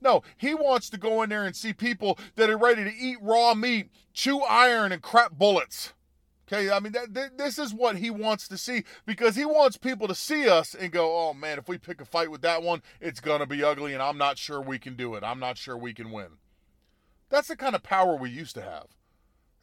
No, 0.00 0.24
he 0.36 0.52
wants 0.52 0.90
to 0.90 0.98
go 0.98 1.22
in 1.22 1.30
there 1.30 1.44
and 1.44 1.54
see 1.54 1.72
people 1.72 2.18
that 2.34 2.50
are 2.50 2.58
ready 2.58 2.82
to 2.82 2.92
eat 2.92 3.18
raw 3.22 3.54
meat, 3.54 3.88
chew 4.12 4.40
iron, 4.40 4.90
and 4.90 5.00
crap 5.00 5.38
bullets. 5.38 5.92
Okay, 6.46 6.70
I 6.70 6.80
mean, 6.80 6.92
that, 6.92 7.14
th- 7.14 7.30
this 7.38 7.56
is 7.56 7.72
what 7.72 7.96
he 7.96 8.10
wants 8.10 8.48
to 8.48 8.58
see 8.58 8.82
because 9.06 9.36
he 9.36 9.44
wants 9.44 9.76
people 9.76 10.08
to 10.08 10.14
see 10.14 10.48
us 10.48 10.74
and 10.74 10.90
go, 10.90 11.16
oh 11.16 11.34
man, 11.34 11.58
if 11.58 11.68
we 11.68 11.78
pick 11.78 12.00
a 12.00 12.04
fight 12.04 12.32
with 12.32 12.42
that 12.42 12.64
one, 12.64 12.82
it's 13.00 13.20
going 13.20 13.40
to 13.40 13.46
be 13.46 13.62
ugly 13.62 13.94
and 13.94 14.02
I'm 14.02 14.18
not 14.18 14.38
sure 14.38 14.60
we 14.60 14.80
can 14.80 14.96
do 14.96 15.14
it. 15.14 15.22
I'm 15.22 15.40
not 15.40 15.56
sure 15.56 15.76
we 15.76 15.94
can 15.94 16.10
win. 16.10 16.38
That's 17.30 17.48
the 17.48 17.56
kind 17.56 17.76
of 17.76 17.84
power 17.84 18.16
we 18.16 18.28
used 18.28 18.56
to 18.56 18.62
have. 18.62 18.88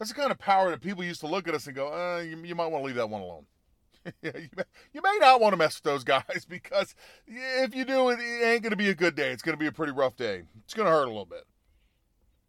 That's 0.01 0.09
the 0.09 0.19
kind 0.19 0.31
of 0.31 0.39
power 0.39 0.71
that 0.71 0.81
people 0.81 1.03
used 1.03 1.19
to 1.19 1.27
look 1.27 1.47
at 1.47 1.53
us 1.53 1.67
and 1.67 1.75
go, 1.75 1.93
uh, 1.93 2.21
you, 2.21 2.35
you 2.43 2.55
might 2.55 2.65
want 2.65 2.81
to 2.81 2.87
leave 2.87 2.95
that 2.95 3.07
one 3.07 3.21
alone. 3.21 3.45
you, 4.23 4.49
may, 4.57 4.63
you 4.93 4.99
may 4.99 5.17
not 5.19 5.39
want 5.39 5.53
to 5.53 5.57
mess 5.57 5.75
with 5.75 5.83
those 5.83 6.03
guys 6.03 6.43
because 6.49 6.95
if 7.27 7.75
you 7.75 7.85
do, 7.85 8.09
it, 8.09 8.19
ain't 8.19 8.63
going 8.63 8.71
to 8.71 8.75
be 8.75 8.89
a 8.89 8.95
good 8.95 9.13
day. 9.13 9.29
It's 9.29 9.43
going 9.43 9.53
to 9.53 9.59
be 9.59 9.67
a 9.67 9.71
pretty 9.71 9.91
rough 9.91 10.15
day. 10.15 10.41
It's 10.63 10.73
going 10.73 10.87
to 10.87 10.91
hurt 10.91 11.03
a 11.03 11.09
little 11.09 11.27
bit. 11.27 11.43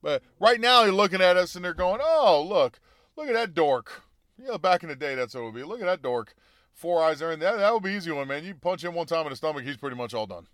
But 0.00 0.22
right 0.40 0.58
now, 0.62 0.84
you're 0.84 0.94
looking 0.94 1.20
at 1.20 1.36
us 1.36 1.54
and 1.54 1.62
they're 1.62 1.74
going, 1.74 2.00
oh, 2.02 2.42
look, 2.42 2.80
look 3.18 3.28
at 3.28 3.34
that 3.34 3.52
dork. 3.52 4.02
Yeah, 4.42 4.56
back 4.56 4.82
in 4.82 4.88
the 4.88 4.96
day, 4.96 5.14
that's 5.14 5.34
what 5.34 5.42
it 5.42 5.44
would 5.44 5.54
be. 5.54 5.62
Look 5.62 5.80
at 5.80 5.86
that 5.86 6.00
dork. 6.00 6.34
Four 6.72 7.04
eyes 7.04 7.18
there, 7.18 7.32
and 7.32 7.42
that, 7.42 7.58
that 7.58 7.74
would 7.74 7.82
be 7.82 7.90
easy 7.92 8.12
one, 8.12 8.28
man. 8.28 8.44
You 8.44 8.54
punch 8.54 8.82
him 8.82 8.94
one 8.94 9.06
time 9.06 9.26
in 9.26 9.30
the 9.30 9.36
stomach, 9.36 9.64
he's 9.64 9.76
pretty 9.76 9.96
much 9.96 10.14
all 10.14 10.26
done. 10.26 10.46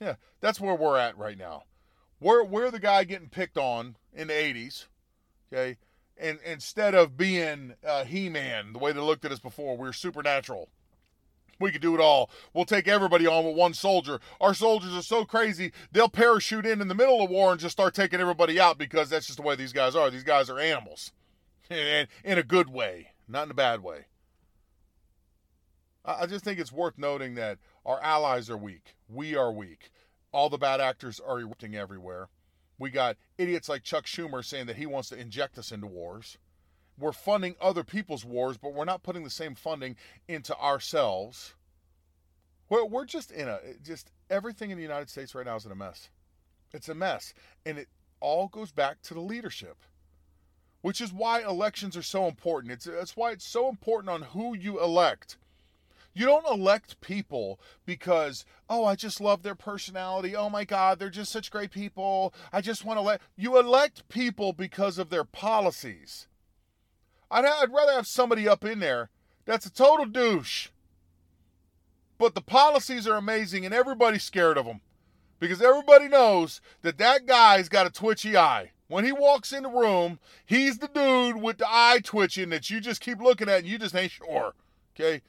Yeah, 0.00 0.14
that's 0.40 0.60
where 0.60 0.76
we're 0.76 0.98
at 0.98 1.18
right 1.18 1.36
now. 1.36 1.64
We're, 2.20 2.44
we're 2.44 2.70
the 2.70 2.78
guy 2.78 3.02
getting 3.02 3.28
picked 3.28 3.58
on 3.58 3.96
in 4.12 4.28
the 4.28 4.34
80s, 4.34 4.86
okay? 5.52 5.78
And 6.16 6.38
instead 6.44 6.94
of 6.94 7.16
being 7.16 7.74
uh, 7.86 8.04
He-Man, 8.04 8.72
the 8.72 8.78
way 8.78 8.92
they 8.92 9.00
looked 9.00 9.24
at 9.24 9.32
us 9.32 9.40
before, 9.40 9.76
we 9.76 9.88
are 9.88 9.92
supernatural. 9.92 10.68
We 11.60 11.70
could 11.70 11.82
do 11.82 11.94
it 11.94 12.00
all. 12.00 12.30
We'll 12.52 12.64
take 12.64 12.88
everybody 12.88 13.26
on 13.26 13.44
with 13.44 13.56
one 13.56 13.74
soldier. 13.74 14.20
Our 14.40 14.54
soldiers 14.54 14.94
are 14.94 15.02
so 15.02 15.24
crazy, 15.24 15.72
they'll 15.92 16.08
parachute 16.08 16.66
in 16.66 16.80
in 16.80 16.88
the 16.88 16.94
middle 16.94 17.22
of 17.22 17.30
war 17.30 17.52
and 17.52 17.60
just 17.60 17.72
start 17.72 17.94
taking 17.94 18.20
everybody 18.20 18.58
out 18.60 18.78
because 18.78 19.08
that's 19.08 19.26
just 19.26 19.38
the 19.38 19.42
way 19.42 19.54
these 19.54 19.72
guys 19.72 19.94
are. 19.94 20.10
These 20.10 20.24
guys 20.24 20.50
are 20.50 20.58
animals. 20.58 21.12
And 21.70 22.08
in 22.24 22.38
a 22.38 22.42
good 22.42 22.68
way, 22.68 23.08
not 23.26 23.44
in 23.44 23.50
a 23.50 23.54
bad 23.54 23.82
way. 23.82 24.06
I 26.04 26.26
just 26.26 26.44
think 26.44 26.58
it's 26.58 26.72
worth 26.72 26.98
noting 26.98 27.34
that 27.36 27.58
our 27.86 27.98
allies 28.02 28.50
are 28.50 28.56
weak. 28.58 28.94
We 29.08 29.34
are 29.34 29.50
weak. 29.50 29.90
All 30.32 30.50
the 30.50 30.58
bad 30.58 30.80
actors 30.80 31.20
are 31.26 31.40
erupting 31.40 31.74
everywhere. 31.74 32.28
We 32.84 32.90
got 32.90 33.16
idiots 33.38 33.70
like 33.70 33.82
Chuck 33.82 34.04
Schumer 34.04 34.44
saying 34.44 34.66
that 34.66 34.76
he 34.76 34.84
wants 34.84 35.08
to 35.08 35.18
inject 35.18 35.56
us 35.56 35.72
into 35.72 35.86
wars. 35.86 36.36
We're 36.98 37.12
funding 37.12 37.56
other 37.58 37.82
people's 37.82 38.26
wars, 38.26 38.58
but 38.58 38.74
we're 38.74 38.84
not 38.84 39.02
putting 39.02 39.24
the 39.24 39.30
same 39.30 39.54
funding 39.54 39.96
into 40.28 40.54
ourselves. 40.58 41.54
We're, 42.68 42.84
we're 42.84 43.06
just 43.06 43.30
in 43.30 43.48
a, 43.48 43.58
just 43.82 44.10
everything 44.28 44.70
in 44.70 44.76
the 44.76 44.82
United 44.82 45.08
States 45.08 45.34
right 45.34 45.46
now 45.46 45.56
is 45.56 45.64
in 45.64 45.72
a 45.72 45.74
mess. 45.74 46.10
It's 46.74 46.90
a 46.90 46.94
mess. 46.94 47.32
And 47.64 47.78
it 47.78 47.88
all 48.20 48.48
goes 48.48 48.70
back 48.70 49.00
to 49.04 49.14
the 49.14 49.20
leadership, 49.20 49.78
which 50.82 51.00
is 51.00 51.10
why 51.10 51.40
elections 51.40 51.96
are 51.96 52.02
so 52.02 52.26
important. 52.28 52.74
It's, 52.74 52.84
that's 52.84 53.16
why 53.16 53.30
it's 53.30 53.46
so 53.46 53.70
important 53.70 54.10
on 54.10 54.20
who 54.20 54.54
you 54.54 54.78
elect. 54.78 55.38
You 56.14 56.26
don't 56.26 56.46
elect 56.46 57.00
people 57.00 57.58
because, 57.84 58.46
oh, 58.70 58.84
I 58.84 58.94
just 58.94 59.20
love 59.20 59.42
their 59.42 59.56
personality. 59.56 60.36
Oh 60.36 60.48
my 60.48 60.64
God, 60.64 60.98
they're 60.98 61.10
just 61.10 61.32
such 61.32 61.50
great 61.50 61.72
people. 61.72 62.32
I 62.52 62.60
just 62.60 62.84
want 62.84 62.98
to 62.98 63.02
let 63.02 63.20
you 63.36 63.58
elect 63.58 64.08
people 64.08 64.52
because 64.52 64.96
of 64.96 65.10
their 65.10 65.24
policies. 65.24 66.28
I'd, 67.30 67.44
I'd 67.44 67.72
rather 67.72 67.92
have 67.92 68.06
somebody 68.06 68.48
up 68.48 68.64
in 68.64 68.78
there 68.78 69.10
that's 69.44 69.66
a 69.66 69.72
total 69.72 70.06
douche, 70.06 70.68
but 72.16 72.36
the 72.36 72.40
policies 72.40 73.08
are 73.08 73.16
amazing 73.16 73.64
and 73.64 73.74
everybody's 73.74 74.22
scared 74.22 74.56
of 74.56 74.66
them 74.66 74.80
because 75.40 75.60
everybody 75.60 76.06
knows 76.06 76.60
that 76.82 76.98
that 76.98 77.26
guy's 77.26 77.68
got 77.68 77.86
a 77.86 77.90
twitchy 77.90 78.36
eye. 78.36 78.70
When 78.86 79.04
he 79.04 79.12
walks 79.12 79.52
in 79.52 79.64
the 79.64 79.68
room, 79.68 80.20
he's 80.46 80.78
the 80.78 80.88
dude 80.88 81.42
with 81.42 81.58
the 81.58 81.66
eye 81.66 82.00
twitching 82.04 82.50
that 82.50 82.70
you 82.70 82.80
just 82.80 83.00
keep 83.00 83.18
looking 83.20 83.48
at 83.48 83.60
and 83.60 83.66
you 83.66 83.78
just 83.78 83.96
ain't 83.96 84.12
sure. 84.12 84.54
Okay? 84.94 85.22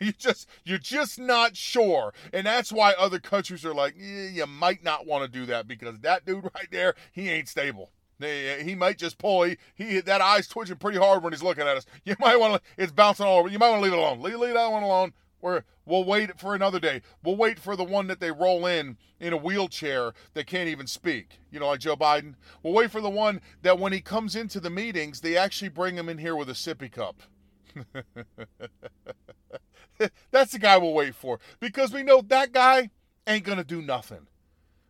you 0.04 0.12
just 0.12 0.48
you're 0.64 0.78
just 0.78 1.18
not 1.18 1.56
sure, 1.56 2.14
and 2.32 2.46
that's 2.46 2.72
why 2.72 2.94
other 2.98 3.18
countries 3.18 3.64
are 3.66 3.74
like, 3.74 3.94
you 3.98 4.46
might 4.46 4.82
not 4.82 5.06
want 5.06 5.30
to 5.30 5.38
do 5.38 5.44
that 5.46 5.68
because 5.68 5.98
that 6.00 6.24
dude 6.24 6.44
right 6.44 6.68
there, 6.70 6.94
he 7.12 7.28
ain't 7.28 7.48
stable. 7.48 7.90
He 8.18 8.74
might 8.74 8.98
just 8.98 9.18
pull. 9.18 9.44
He, 9.44 9.56
he 9.74 10.00
that 10.00 10.20
eye's 10.20 10.48
twitching 10.48 10.76
pretty 10.76 10.98
hard 10.98 11.22
when 11.22 11.32
he's 11.32 11.42
looking 11.42 11.66
at 11.66 11.76
us. 11.76 11.86
You 12.04 12.16
might 12.18 12.38
want 12.40 12.54
to. 12.54 12.82
It's 12.82 12.92
bouncing 12.92 13.26
all 13.26 13.38
over. 13.38 13.48
You 13.48 13.58
might 13.58 13.70
want 13.70 13.80
to 13.80 13.84
leave 13.84 13.92
it 13.92 13.98
alone. 13.98 14.20
Leave, 14.20 14.38
leave 14.38 14.54
that 14.54 14.72
one 14.72 14.82
alone. 14.82 15.12
We're, 15.42 15.62
we'll 15.86 16.04
wait 16.04 16.38
for 16.38 16.54
another 16.54 16.78
day. 16.78 17.00
We'll 17.22 17.36
wait 17.36 17.58
for 17.58 17.76
the 17.76 17.84
one 17.84 18.06
that 18.08 18.20
they 18.20 18.30
roll 18.30 18.66
in 18.66 18.98
in 19.18 19.32
a 19.32 19.38
wheelchair 19.38 20.12
that 20.34 20.46
can't 20.46 20.68
even 20.68 20.86
speak. 20.86 21.40
You 21.50 21.60
know, 21.60 21.68
like 21.68 21.80
Joe 21.80 21.96
Biden. 21.96 22.34
We'll 22.62 22.74
wait 22.74 22.90
for 22.90 23.00
the 23.00 23.08
one 23.10 23.40
that 23.62 23.78
when 23.78 23.92
he 23.92 24.00
comes 24.00 24.36
into 24.36 24.60
the 24.60 24.70
meetings, 24.70 25.20
they 25.20 25.36
actually 25.36 25.70
bring 25.70 25.96
him 25.96 26.08
in 26.08 26.18
here 26.18 26.36
with 26.36 26.50
a 26.50 26.54
sippy 26.54 26.90
cup. 26.92 27.22
That's 30.30 30.52
the 30.52 30.58
guy 30.58 30.78
we'll 30.78 30.94
wait 30.94 31.14
for 31.14 31.38
because 31.58 31.92
we 31.92 32.02
know 32.02 32.22
that 32.22 32.52
guy 32.52 32.90
ain't 33.26 33.44
going 33.44 33.58
to 33.58 33.64
do 33.64 33.82
nothing. 33.82 34.26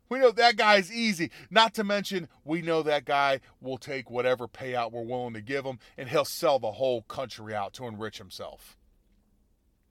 We 0.09 0.19
know 0.19 0.33
that 0.33 0.57
guy's 0.57 0.93
easy. 0.93 1.31
Not 1.51 1.73
to 1.75 1.85
mention, 1.85 2.29
we 2.45 2.63
know 2.63 2.83
that 2.83 3.05
guy 3.05 3.41
will 3.61 3.79
take 3.79 4.11
whatever 4.11 4.49
payout 4.49 4.91
we're 4.91 5.03
willing 5.03 5.35
to 5.35 5.41
give 5.41 5.65
him 5.65 5.79
and 5.97 6.09
he'll 6.09 6.25
sell 6.25 6.59
the 6.59 6.73
whole 6.73 7.03
country 7.03 7.55
out 7.55 7.73
to 7.75 7.87
enrich 7.87 8.19
himself. 8.19 8.77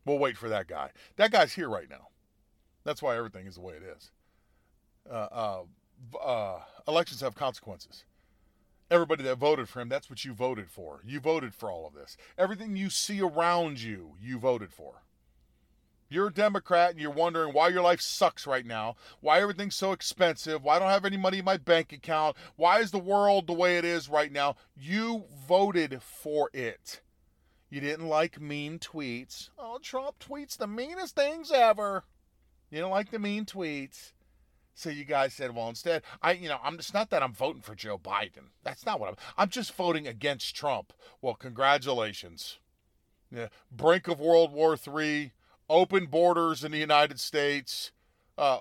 We'll 0.06 0.20
wait 0.20 0.38
for 0.38 0.50
that 0.50 0.68
guy. 0.68 0.92
That 1.16 1.32
guy's 1.32 1.54
here 1.54 1.70
right 1.70 1.90
now. 1.90 2.10
That's 2.84 3.02
why 3.02 3.16
everything 3.16 3.46
is 3.48 3.56
the 3.56 3.62
way 3.62 3.76
it 3.76 3.84
is. 3.84 4.12
Uh, 5.10 5.28
uh, 5.32 6.18
uh, 6.22 6.60
elections 6.88 7.22
have 7.22 7.36
consequences. 7.36 8.04
everybody 8.92 9.24
that 9.24 9.38
voted 9.38 9.70
for 9.70 9.80
him, 9.82 9.90
that's 9.90 10.10
what 10.10 10.26
you 10.26 10.34
voted 10.34 10.70
for. 10.70 11.02
You 11.06 11.20
voted 11.20 11.54
for 11.54 11.72
all 11.72 11.88
of 11.88 11.94
this. 11.94 12.18
Everything 12.38 12.76
you 12.76 12.90
see 12.90 13.22
around 13.22 13.80
you, 13.82 14.16
you 14.20 14.40
voted 14.40 14.74
for. 14.74 15.04
You're 16.10 16.28
a 16.28 16.34
Democrat 16.34 16.92
and 16.92 17.00
you're 17.00 17.12
wondering 17.12 17.54
why 17.54 17.68
your 17.70 17.84
life 17.84 18.02
sucks 18.02 18.48
right 18.48 18.66
now, 18.66 18.96
why 19.22 19.42
everything's 19.42 19.76
so 19.76 19.92
expensive, 19.92 20.64
why 20.64 20.76
I 20.76 20.80
don't 20.80 20.90
have 20.90 21.06
any 21.06 21.18
money 21.18 21.40
in 21.40 21.46
my 21.46 21.58
bank 21.58 21.94
account, 21.94 22.36
why 22.56 22.80
is 22.80 22.92
the 22.92 22.98
world 22.98 23.46
the 23.46 23.54
way 23.54 23.78
it 23.78 23.86
is 23.86 24.10
right 24.10 24.32
now. 24.32 24.56
You 24.76 25.26
voted 25.48 26.02
for 26.02 26.50
it. 26.54 27.02
You 27.70 27.80
didn't 27.80 28.08
like 28.08 28.42
mean 28.42 28.80
tweets. 28.80 29.50
Oh, 29.58 29.78
Trump 29.82 30.18
tweets 30.20 30.58
the 30.58 30.66
meanest 30.68 31.16
things 31.16 31.52
ever. 31.52 32.04
You 32.72 32.80
don't 32.80 32.92
like 32.92 33.12
the 33.12 33.20
mean 33.20 33.46
tweets. 33.46 34.14
So 34.74 34.90
you 34.90 35.04
guys 35.04 35.34
said, 35.34 35.54
well, 35.54 35.68
instead, 35.70 36.04
I, 36.22 36.32
you 36.32 36.48
know, 36.48 36.60
I'm. 36.64 36.76
It's 36.76 36.94
not 36.94 37.10
that 37.10 37.22
I'm 37.22 37.34
voting 37.34 37.62
for 37.62 37.76
Joe 37.76 37.98
Biden. 37.98 38.52
That's 38.64 38.86
not 38.86 39.00
what 39.00 39.10
I'm. 39.10 39.16
I'm 39.38 39.50
just 39.50 39.74
voting 39.74 40.08
against 40.08 40.56
Trump. 40.56 40.94
Well, 41.22 41.34
congratulations. 41.34 42.60
Yeah, 43.30 43.48
brink 43.70 44.08
of 44.08 44.22
World 44.22 44.54
War 44.54 44.76
III, 44.76 45.34
open 45.70 46.06
borders 46.06 46.64
in 46.64 46.72
the 46.72 46.78
United 46.78 47.20
States, 47.20 47.92
uh, 48.38 48.60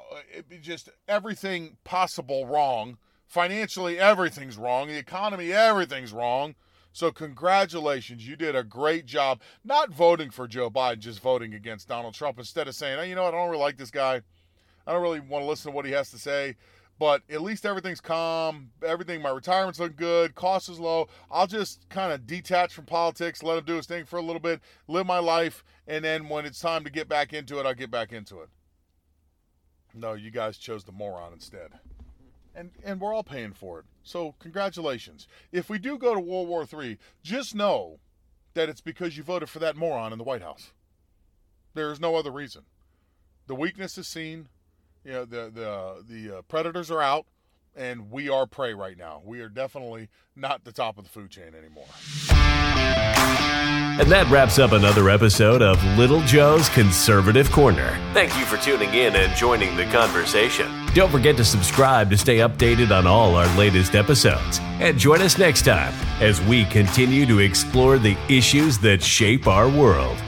just 0.60 0.90
everything 1.06 1.76
possible 1.84 2.46
wrong. 2.46 2.98
Financially, 3.26 3.98
everything's 3.98 4.56
wrong. 4.56 4.88
The 4.88 4.96
economy, 4.96 5.52
everything's 5.52 6.12
wrong. 6.12 6.54
So, 6.92 7.12
congratulations. 7.12 8.26
You 8.26 8.34
did 8.34 8.56
a 8.56 8.64
great 8.64 9.06
job 9.06 9.40
not 9.64 9.90
voting 9.90 10.30
for 10.30 10.48
Joe 10.48 10.70
Biden, 10.70 10.98
just 10.98 11.20
voting 11.20 11.54
against 11.54 11.86
Donald 11.86 12.14
Trump 12.14 12.38
instead 12.38 12.66
of 12.66 12.74
saying, 12.74 12.98
hey, 12.98 13.08
you 13.08 13.14
know 13.14 13.26
I 13.26 13.30
don't 13.30 13.48
really 13.50 13.62
like 13.62 13.76
this 13.76 13.90
guy. 13.90 14.22
I 14.86 14.92
don't 14.92 15.02
really 15.02 15.20
want 15.20 15.42
to 15.44 15.48
listen 15.48 15.70
to 15.70 15.76
what 15.76 15.84
he 15.84 15.92
has 15.92 16.10
to 16.10 16.18
say, 16.18 16.56
but 16.98 17.22
at 17.30 17.42
least 17.42 17.64
everything's 17.64 18.00
calm. 18.00 18.70
Everything, 18.84 19.22
my 19.22 19.30
retirement's 19.30 19.78
looking 19.78 19.96
good. 19.96 20.34
Cost 20.34 20.68
is 20.68 20.80
low. 20.80 21.08
I'll 21.30 21.46
just 21.46 21.88
kind 21.88 22.12
of 22.12 22.26
detach 22.26 22.72
from 22.72 22.86
politics, 22.86 23.42
let 23.42 23.58
him 23.58 23.64
do 23.64 23.76
his 23.76 23.86
thing 23.86 24.04
for 24.04 24.18
a 24.18 24.22
little 24.22 24.40
bit, 24.40 24.60
live 24.88 25.06
my 25.06 25.18
life, 25.18 25.64
and 25.86 26.04
then 26.04 26.28
when 26.28 26.44
it's 26.44 26.60
time 26.60 26.84
to 26.84 26.90
get 26.90 27.08
back 27.08 27.32
into 27.32 27.58
it, 27.58 27.66
I'll 27.66 27.74
get 27.74 27.90
back 27.90 28.12
into 28.12 28.40
it. 28.40 28.48
No, 29.94 30.14
you 30.14 30.30
guys 30.30 30.58
chose 30.58 30.84
the 30.84 30.92
moron 30.92 31.32
instead. 31.32 31.70
And, 32.54 32.70
and 32.84 33.00
we're 33.00 33.14
all 33.14 33.22
paying 33.22 33.52
for 33.52 33.78
it. 33.78 33.84
So, 34.02 34.34
congratulations. 34.40 35.28
If 35.52 35.70
we 35.70 35.78
do 35.78 35.96
go 35.96 36.14
to 36.14 36.20
World 36.20 36.48
War 36.48 36.66
III, 36.70 36.98
just 37.22 37.54
know 37.54 38.00
that 38.54 38.68
it's 38.68 38.80
because 38.80 39.16
you 39.16 39.22
voted 39.22 39.48
for 39.48 39.60
that 39.60 39.76
moron 39.76 40.12
in 40.12 40.18
the 40.18 40.24
White 40.24 40.42
House. 40.42 40.72
There's 41.74 42.00
no 42.00 42.16
other 42.16 42.32
reason. 42.32 42.62
The 43.46 43.54
weakness 43.54 43.96
is 43.96 44.08
seen, 44.08 44.48
you 45.08 45.14
know 45.14 45.24
the 45.24 45.50
the 45.50 46.04
the 46.06 46.38
uh, 46.38 46.42
predators 46.42 46.90
are 46.90 47.00
out 47.00 47.24
and 47.74 48.10
we 48.10 48.28
are 48.28 48.46
prey 48.46 48.74
right 48.74 48.98
now. 48.98 49.22
We 49.24 49.40
are 49.40 49.48
definitely 49.48 50.08
not 50.36 50.64
the 50.64 50.72
top 50.72 50.98
of 50.98 51.04
the 51.04 51.10
food 51.10 51.30
chain 51.30 51.54
anymore. 51.56 51.86
And 54.00 54.12
that 54.12 54.30
wraps 54.30 54.58
up 54.58 54.72
another 54.72 55.08
episode 55.08 55.62
of 55.62 55.82
Little 55.96 56.20
Joe's 56.22 56.68
Conservative 56.68 57.50
Corner. 57.50 57.98
Thank 58.12 58.36
you 58.38 58.44
for 58.44 58.56
tuning 58.58 58.92
in 58.94 59.16
and 59.16 59.34
joining 59.34 59.76
the 59.76 59.86
conversation. 59.86 60.70
Don't 60.94 61.10
forget 61.10 61.36
to 61.38 61.44
subscribe 61.44 62.10
to 62.10 62.18
stay 62.18 62.38
updated 62.38 62.96
on 62.96 63.06
all 63.06 63.34
our 63.34 63.56
latest 63.56 63.94
episodes. 63.94 64.60
And 64.78 64.98
join 64.98 65.22
us 65.22 65.38
next 65.38 65.64
time 65.64 65.94
as 66.20 66.40
we 66.42 66.64
continue 66.66 67.26
to 67.26 67.38
explore 67.38 67.98
the 67.98 68.16
issues 68.28 68.78
that 68.80 69.02
shape 69.02 69.46
our 69.46 69.68
world. 69.68 70.18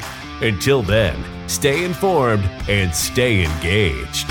Until 0.40 0.82
then, 0.82 1.22
stay 1.48 1.84
informed 1.84 2.44
and 2.68 2.94
stay 2.94 3.44
engaged. 3.44 4.26